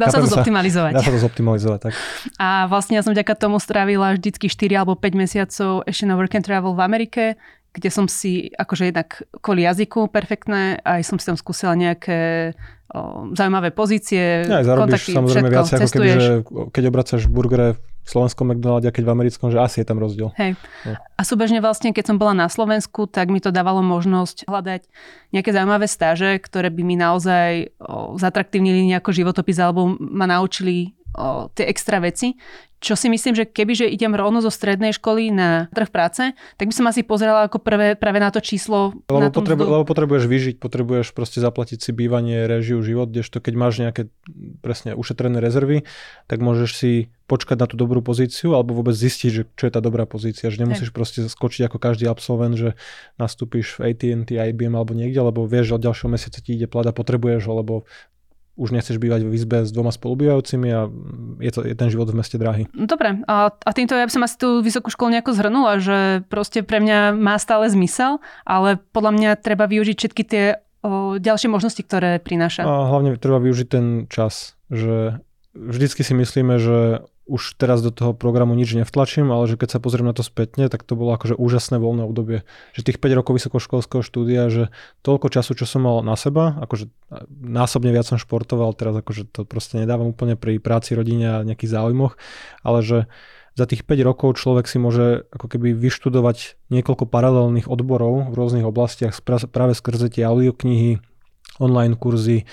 Dá 0.00 0.10
sa 0.10 0.18
to 0.18 0.26
zoptimalizovať. 0.26 0.92
Dá 0.98 1.02
sa 1.02 1.12
to 1.14 1.20
zoptimalizovať, 1.22 1.80
tak. 1.90 1.94
A 2.38 2.66
vlastne 2.66 2.98
ja 2.98 3.02
som 3.06 3.14
vďaka 3.14 3.38
tomu 3.38 3.62
strávila 3.62 4.18
vždycky 4.18 4.50
4 4.50 4.82
alebo 4.82 4.98
5 4.98 5.14
mesiacov 5.14 5.86
ešte 5.86 6.04
na 6.04 6.18
work 6.18 6.34
and 6.34 6.44
travel 6.44 6.74
v 6.74 6.82
Amerike, 6.82 7.24
kde 7.72 7.88
som 7.94 8.10
si 8.10 8.50
akože 8.58 8.90
jednak 8.90 9.22
kvôli 9.38 9.62
jazyku 9.62 10.10
perfektné, 10.10 10.82
aj 10.82 11.06
som 11.06 11.16
si 11.20 11.28
tam 11.28 11.38
skúsila 11.38 11.78
nejaké 11.78 12.52
o, 12.90 13.30
zaujímavé 13.38 13.70
pozície, 13.70 14.42
ja, 14.42 14.66
zarobíš 14.66 15.06
kontakty, 15.06 15.10
samozrejme 15.14 15.48
všetko, 15.48 15.54
viac, 15.54 15.68
ako 15.70 15.88
keby, 15.94 16.08
že 16.18 16.34
keď 16.74 16.82
obracaš 16.90 17.22
burgere 17.30 17.78
v 18.08 18.16
slovenskom 18.16 18.48
McDonalde 18.48 18.88
a 18.88 18.94
keď 18.96 19.04
v 19.04 19.12
americkom, 19.12 19.52
že 19.52 19.60
asi 19.60 19.84
je 19.84 19.86
tam 19.86 20.00
rozdiel. 20.00 20.32
Hej. 20.40 20.56
No. 20.88 20.96
A 20.96 21.22
súbežne 21.28 21.60
vlastne, 21.60 21.92
keď 21.92 22.08
som 22.08 22.16
bola 22.16 22.32
na 22.32 22.48
Slovensku, 22.48 23.04
tak 23.04 23.28
mi 23.28 23.36
to 23.36 23.52
dávalo 23.52 23.84
možnosť 23.84 24.48
hľadať 24.48 24.88
nejaké 25.36 25.50
zaujímavé 25.52 25.84
stáže, 25.84 26.40
ktoré 26.40 26.72
by 26.72 26.82
mi 26.88 26.96
naozaj 26.96 27.76
zatraktívnili 28.16 28.88
nejako 28.88 29.12
životopis 29.12 29.60
alebo 29.60 29.92
ma 30.00 30.24
naučili 30.24 30.97
o, 31.14 31.48
tie 31.54 31.64
extra 31.68 32.02
veci. 32.02 32.36
Čo 32.78 32.94
si 32.94 33.10
myslím, 33.10 33.34
že 33.34 33.42
keby 33.42 33.74
že 33.74 33.90
idem 33.90 34.14
rovno 34.14 34.38
zo 34.38 34.54
strednej 34.54 34.94
školy 34.94 35.34
na 35.34 35.66
trh 35.74 35.90
práce, 35.90 36.30
tak 36.54 36.70
by 36.70 36.74
som 36.74 36.86
asi 36.86 37.02
pozerala 37.02 37.50
ako 37.50 37.58
prvé 37.58 37.98
práve 37.98 38.22
na 38.22 38.30
to 38.30 38.38
číslo. 38.38 38.94
Lebo, 39.10 39.18
na 39.18 39.34
potrebu, 39.34 39.66
lebo 39.66 39.82
potrebuješ 39.82 40.30
vyžiť, 40.30 40.56
potrebuješ 40.62 41.10
proste 41.10 41.42
zaplatiť 41.42 41.82
si 41.82 41.90
bývanie, 41.90 42.46
režiu, 42.46 42.78
život, 42.78 43.10
kdežto 43.10 43.42
keď 43.42 43.54
máš 43.58 43.82
nejaké 43.82 44.06
presne 44.62 44.94
ušetrené 44.94 45.42
rezervy, 45.42 45.90
tak 46.30 46.38
môžeš 46.38 46.70
si 46.70 46.92
počkať 47.26 47.60
na 47.60 47.66
tú 47.66 47.74
dobrú 47.74 47.98
pozíciu 47.98 48.54
alebo 48.54 48.78
vôbec 48.78 48.94
zistiť, 48.94 49.30
že 49.30 49.42
čo 49.58 49.68
je 49.68 49.72
tá 49.74 49.82
dobrá 49.82 50.06
pozícia, 50.06 50.48
že 50.48 50.62
nemusíš 50.62 50.94
proste 50.94 51.26
skočiť 51.26 51.66
ako 51.68 51.76
každý 51.82 52.06
absolvent, 52.06 52.54
že 52.56 52.78
nastúpiš 53.20 53.76
v 53.76 53.92
AT&T, 53.92 54.38
IBM 54.38 54.78
alebo 54.78 54.96
niekde, 54.96 55.20
lebo 55.20 55.44
vieš, 55.44 55.74
že 55.74 55.76
od 55.76 55.84
ďalšieho 55.84 56.10
mesiaca 56.14 56.38
ti 56.40 56.56
ide 56.56 56.70
plat 56.70 56.88
a 56.88 56.94
potrebuješ 56.94 57.42
ho, 57.44 57.52
lebo 57.58 57.74
už 58.58 58.74
nechceš 58.74 58.98
bývať 58.98 59.22
v 59.22 59.32
izbe 59.38 59.62
s 59.62 59.70
dvoma 59.70 59.94
spolubývajúcimi 59.94 60.68
a 60.74 60.90
je, 61.38 61.50
to, 61.54 61.62
je 61.62 61.78
ten 61.78 61.88
život 61.88 62.10
v 62.10 62.18
meste 62.18 62.34
drahý. 62.34 62.66
No 62.74 62.90
dobre, 62.90 63.22
a, 63.30 63.54
a 63.54 63.70
týmto 63.70 63.94
ja 63.94 64.02
by 64.02 64.12
som 64.12 64.26
asi 64.26 64.36
tú 64.36 64.58
vysokú 64.58 64.90
školu 64.90 65.14
nejako 65.14 65.32
zhrnula, 65.38 65.78
že 65.78 66.26
proste 66.26 66.66
pre 66.66 66.82
mňa 66.82 67.14
má 67.14 67.38
stále 67.38 67.70
zmysel, 67.70 68.18
ale 68.42 68.82
podľa 68.90 69.12
mňa 69.14 69.30
treba 69.38 69.70
využiť 69.70 69.96
všetky 69.96 70.22
tie 70.26 70.44
o, 70.82 71.16
ďalšie 71.22 71.46
možnosti, 71.46 71.80
ktoré 71.86 72.18
prináša. 72.18 72.66
A 72.66 72.90
hlavne 72.90 73.14
treba 73.14 73.38
využiť 73.38 73.68
ten 73.70 73.86
čas, 74.10 74.58
že 74.68 75.22
vždycky 75.54 76.02
si 76.02 76.12
myslíme, 76.18 76.58
že 76.58 77.06
už 77.28 77.60
teraz 77.60 77.84
do 77.84 77.92
toho 77.92 78.16
programu 78.16 78.56
nič 78.56 78.72
nevtlačím, 78.72 79.28
ale 79.28 79.44
že 79.44 79.60
keď 79.60 79.76
sa 79.76 79.78
pozriem 79.78 80.08
na 80.08 80.16
to 80.16 80.24
spätne, 80.24 80.66
tak 80.72 80.82
to 80.82 80.96
bolo 80.96 81.12
akože 81.14 81.36
úžasné 81.36 81.76
voľné 81.76 82.08
obdobie. 82.08 82.48
Že 82.72 82.88
tých 82.88 82.98
5 83.04 83.18
rokov 83.20 83.36
vysokoškolského 83.36 84.00
štúdia, 84.00 84.48
že 84.48 84.72
toľko 85.04 85.28
času, 85.28 85.52
čo 85.52 85.68
som 85.68 85.84
mal 85.84 86.00
na 86.00 86.16
seba, 86.16 86.56
akože 86.64 86.88
násobne 87.30 87.92
viac 87.92 88.08
som 88.08 88.16
športoval, 88.16 88.72
teraz 88.72 88.96
akože 88.96 89.28
to 89.28 89.44
proste 89.44 89.76
nedávam 89.76 90.10
úplne 90.10 90.34
pri 90.34 90.56
práci, 90.56 90.96
rodine 90.96 91.38
a 91.38 91.44
nejakých 91.44 91.76
záujmoch, 91.76 92.16
ale 92.64 92.80
že 92.80 92.98
za 93.58 93.66
tých 93.66 93.82
5 93.82 94.08
rokov 94.08 94.38
človek 94.38 94.70
si 94.70 94.78
môže 94.78 95.26
ako 95.34 95.50
keby 95.50 95.74
vyštudovať 95.74 96.70
niekoľko 96.70 97.10
paralelných 97.10 97.66
odborov 97.66 98.30
v 98.30 98.34
rôznych 98.38 98.62
oblastiach 98.62 99.18
práve 99.26 99.74
skrze 99.74 100.14
tie 100.14 100.24
audioknihy, 100.30 101.02
online 101.58 101.94
kurzy 101.94 102.46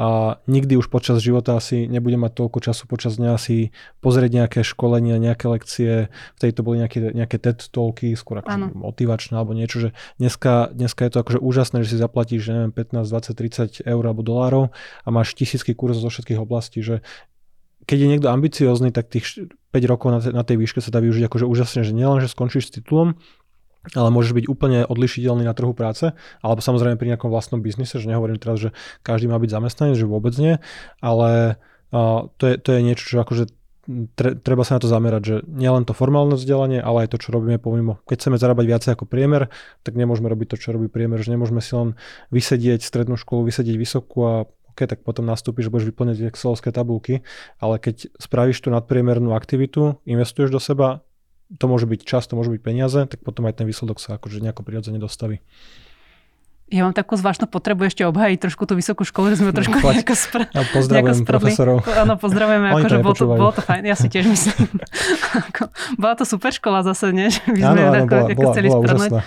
a 0.00 0.40
nikdy 0.48 0.80
už 0.80 0.88
počas 0.88 1.20
života 1.20 1.60
asi 1.60 1.84
nebudem 1.84 2.24
mať 2.24 2.32
toľko 2.32 2.58
času 2.64 2.88
počas 2.88 3.20
dňa 3.20 3.36
si 3.36 3.72
pozrieť 4.00 4.30
nejaké 4.32 4.60
školenia, 4.64 5.20
nejaké 5.20 5.44
lekcie, 5.48 6.08
v 6.08 6.38
tejto 6.40 6.64
boli 6.64 6.80
nejaké, 6.80 7.12
nejaké 7.12 7.36
TED 7.36 7.68
talky, 7.68 8.16
skôr 8.16 8.40
ako 8.40 8.72
motivačné 8.72 9.36
alebo 9.36 9.52
niečo, 9.52 9.76
že 9.76 9.88
dneska, 10.16 10.72
dneska 10.72 11.04
je 11.04 11.12
to 11.12 11.18
akože 11.20 11.38
úžasné, 11.44 11.84
že 11.84 11.92
si 11.92 11.98
zaplatíš, 12.00 12.48
že 12.48 12.52
neviem, 12.56 12.72
15, 12.72 13.12
20, 13.12 13.84
30 13.84 13.88
eur 13.88 14.04
alebo 14.04 14.24
dolárov 14.24 14.64
a 15.04 15.08
máš 15.12 15.36
tisícky 15.36 15.76
kurzov 15.76 16.08
zo 16.08 16.10
všetkých 16.12 16.40
oblastí, 16.40 16.80
že 16.80 17.04
keď 17.84 17.98
je 18.00 18.08
niekto 18.08 18.28
ambiciózny, 18.28 18.92
tak 18.92 19.08
tých 19.10 19.50
5 19.72 19.90
rokov 19.90 20.08
na, 20.14 20.20
na 20.30 20.44
tej 20.46 20.60
výške 20.60 20.78
sa 20.78 20.92
dá 20.94 21.00
využiť 21.02 21.26
akože 21.26 21.46
úžasne, 21.48 21.80
že 21.82 21.96
nielen, 21.96 22.22
že 22.22 22.30
skončíš 22.30 22.70
s 22.70 22.74
titulom, 22.80 23.18
ale 23.96 24.08
môžeš 24.12 24.36
byť 24.36 24.44
úplne 24.46 24.84
odlišiteľný 24.84 25.44
na 25.48 25.56
trhu 25.56 25.72
práce, 25.72 26.12
alebo 26.44 26.60
samozrejme 26.60 27.00
pri 27.00 27.16
nejakom 27.16 27.32
vlastnom 27.32 27.64
biznise, 27.64 27.96
že 27.96 28.10
nehovorím 28.10 28.36
teraz, 28.36 28.60
že 28.60 28.70
každý 29.00 29.32
má 29.32 29.40
byť 29.40 29.50
zamestnanec, 29.50 29.96
že 29.96 30.04
vôbec 30.04 30.34
nie, 30.36 30.60
ale 31.00 31.56
uh, 31.92 32.28
to, 32.36 32.44
je, 32.44 32.54
to 32.60 32.68
je 32.76 32.80
niečo, 32.84 33.04
čo 33.08 33.16
akože 33.24 33.44
tre, 34.14 34.36
treba 34.36 34.62
sa 34.62 34.76
na 34.76 34.80
to 34.84 34.88
zamerať, 34.88 35.22
že 35.24 35.36
nielen 35.48 35.88
to 35.88 35.96
formálne 35.96 36.36
vzdelanie, 36.36 36.78
ale 36.78 37.06
aj 37.06 37.16
to, 37.16 37.18
čo 37.18 37.34
robíme 37.34 37.58
pomimo. 37.58 37.98
Keď 38.06 38.16
chceme 38.20 38.36
zarábať 38.36 38.64
viacej 38.68 38.90
ako 38.94 39.04
priemer, 39.08 39.48
tak 39.82 39.96
nemôžeme 39.96 40.28
robiť 40.28 40.54
to, 40.54 40.56
čo 40.60 40.76
robí 40.76 40.86
priemer, 40.92 41.18
že 41.20 41.32
nemôžeme 41.32 41.64
si 41.64 41.72
len 41.74 41.96
vysedieť 42.30 42.84
strednú 42.84 43.16
školu, 43.16 43.48
vysedieť 43.48 43.76
vysokú 43.80 44.18
a 44.26 44.34
OK, 44.70 44.86
tak 44.86 45.02
potom 45.02 45.26
nastúpiš, 45.26 45.66
budeš 45.66 45.90
vyplňať 45.90 46.30
excelovské 46.30 46.70
tabulky, 46.70 47.26
ale 47.58 47.82
keď 47.82 48.06
spravíš 48.22 48.62
tú 48.62 48.70
nadpriemernú 48.70 49.34
aktivitu, 49.34 49.98
investuješ 50.06 50.54
do 50.54 50.62
seba, 50.62 51.02
to 51.58 51.64
môže 51.66 51.86
byť 51.90 52.00
čas, 52.06 52.30
to 52.30 52.38
môže 52.38 52.52
byť 52.54 52.60
peniaze, 52.62 53.00
tak 53.10 53.18
potom 53.26 53.48
aj 53.50 53.58
ten 53.58 53.66
výsledok 53.66 53.98
sa 53.98 54.20
akože 54.20 54.38
nejako 54.38 54.62
prirodzene 54.62 55.02
dostaví. 55.02 55.42
Ja 56.70 56.86
mám 56.86 56.94
takú 56.94 57.18
zvláštnu 57.18 57.50
potrebu 57.50 57.90
ešte 57.90 58.06
obhajiť 58.06 58.46
trošku 58.46 58.62
tú 58.62 58.78
vysokú 58.78 59.02
školu, 59.02 59.34
že 59.34 59.42
sme 59.42 59.50
trošku 59.50 59.74
no, 59.82 59.90
nejako, 59.90 60.14
spr- 60.14 60.46
ja 60.54 60.62
pozdravujem 60.70 61.26
profesorov. 61.26 61.82
Áno, 61.82 62.14
pozdravujeme, 62.14 62.70
akože 62.70 62.98
bolo 63.02 63.16
to, 63.18 63.26
bolo 63.26 63.52
to 63.58 63.62
fajn, 63.66 63.82
ja 63.90 63.98
si 63.98 64.06
tiež 64.06 64.30
myslím. 64.30 64.70
Bola 66.00 66.14
to 66.14 66.22
super 66.22 66.54
škola 66.54 66.86
zase, 66.86 67.10
nie? 67.10 67.26
Že 67.34 67.42
my 67.50 67.58
sme 67.58 67.80
áno, 67.82 67.82
áno, 67.90 68.06
bola, 68.06 68.26
bola, 68.30 68.52
bola 68.54 68.78
úžasná. 68.86 69.20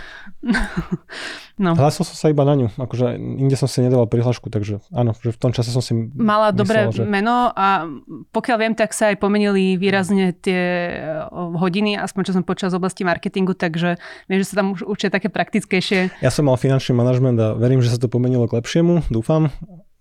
No. 1.53 1.77
Hlásil 1.77 2.01
som 2.01 2.17
sa 2.17 2.33
iba 2.33 2.41
na 2.49 2.57
ňu, 2.57 2.67
akože 2.73 3.13
inde 3.13 3.53
som 3.53 3.69
si 3.69 3.85
nedával 3.85 4.09
prihlášku, 4.09 4.49
takže 4.49 4.81
áno, 4.89 5.13
že 5.21 5.29
v 5.29 5.37
tom 5.37 5.53
čase 5.53 5.69
som 5.69 5.85
si 5.85 5.93
Mala 5.93 6.49
myslel, 6.49 6.57
dobré 6.57 6.79
že... 6.89 7.05
meno 7.05 7.53
a 7.53 7.85
pokiaľ 8.33 8.57
viem, 8.57 8.73
tak 8.73 8.89
sa 8.97 9.13
aj 9.13 9.21
pomenili 9.21 9.77
výrazne 9.77 10.33
tie 10.33 10.89
hodiny, 11.29 11.93
aspoň 11.93 12.21
čo 12.25 12.33
som 12.33 12.41
počal 12.41 12.73
z 12.73 12.81
oblasti 12.81 13.05
marketingu, 13.05 13.53
takže 13.53 14.01
viem, 14.25 14.41
že 14.41 14.49
sa 14.49 14.65
tam 14.65 14.73
už 14.73 14.81
učia 14.89 15.13
také 15.13 15.29
praktickejšie. 15.29 16.25
Ja 16.25 16.33
som 16.33 16.49
mal 16.49 16.57
finančný 16.57 16.97
manažment 16.97 17.37
a 17.37 17.53
verím, 17.53 17.85
že 17.85 17.93
sa 17.93 18.01
to 18.01 18.09
pomenilo 18.09 18.49
k 18.49 18.57
lepšiemu, 18.57 19.05
dúfam. 19.13 19.53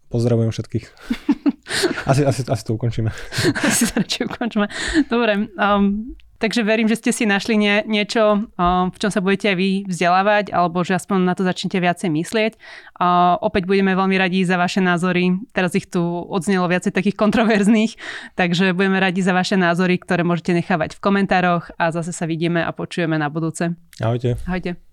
Pozdravujem 0.09 0.57
všetkých. 0.57 0.87
asi, 2.11 2.25
asi, 2.25 2.41
asi 2.49 2.63
to 2.65 2.81
ukončíme. 2.81 3.13
asi 3.69 3.93
to 3.93 4.01
radšej 4.01 4.25
ukončíme. 4.25 4.67
Dobre, 5.13 5.53
um, 5.61 6.17
Takže 6.43 6.67
verím, 6.67 6.91
že 6.91 6.99
ste 6.99 7.15
si 7.15 7.23
našli 7.23 7.55
nie, 7.55 7.87
niečo, 7.87 8.51
v 8.59 8.97
čom 8.99 9.11
sa 9.15 9.23
budete 9.23 9.55
aj 9.55 9.57
vy 9.63 9.71
vzdelávať, 9.87 10.51
alebo 10.51 10.83
že 10.83 10.99
aspoň 10.99 11.23
na 11.23 11.39
to 11.39 11.47
začnete 11.47 11.79
viacej 11.79 12.11
myslieť. 12.11 12.53
Opäť 13.39 13.71
budeme 13.71 13.95
veľmi 13.95 14.19
radi 14.19 14.43
za 14.43 14.59
vaše 14.59 14.83
názory. 14.83 15.39
Teraz 15.55 15.79
ich 15.79 15.87
tu 15.87 16.03
odznelo 16.03 16.67
viacej 16.67 16.91
takých 16.91 17.15
kontroverzných, 17.15 17.95
takže 18.35 18.75
budeme 18.75 18.99
radi 18.99 19.23
za 19.23 19.31
vaše 19.31 19.55
názory, 19.55 20.03
ktoré 20.03 20.27
môžete 20.27 20.51
nechávať 20.51 20.99
v 20.99 21.03
komentároch 21.07 21.71
a 21.79 21.95
zase 21.95 22.11
sa 22.11 22.27
vidíme 22.27 22.59
a 22.59 22.75
počujeme 22.75 23.15
na 23.15 23.31
budúce. 23.31 23.79
Ahojte. 24.03 24.35
Ahojte. 24.43 24.92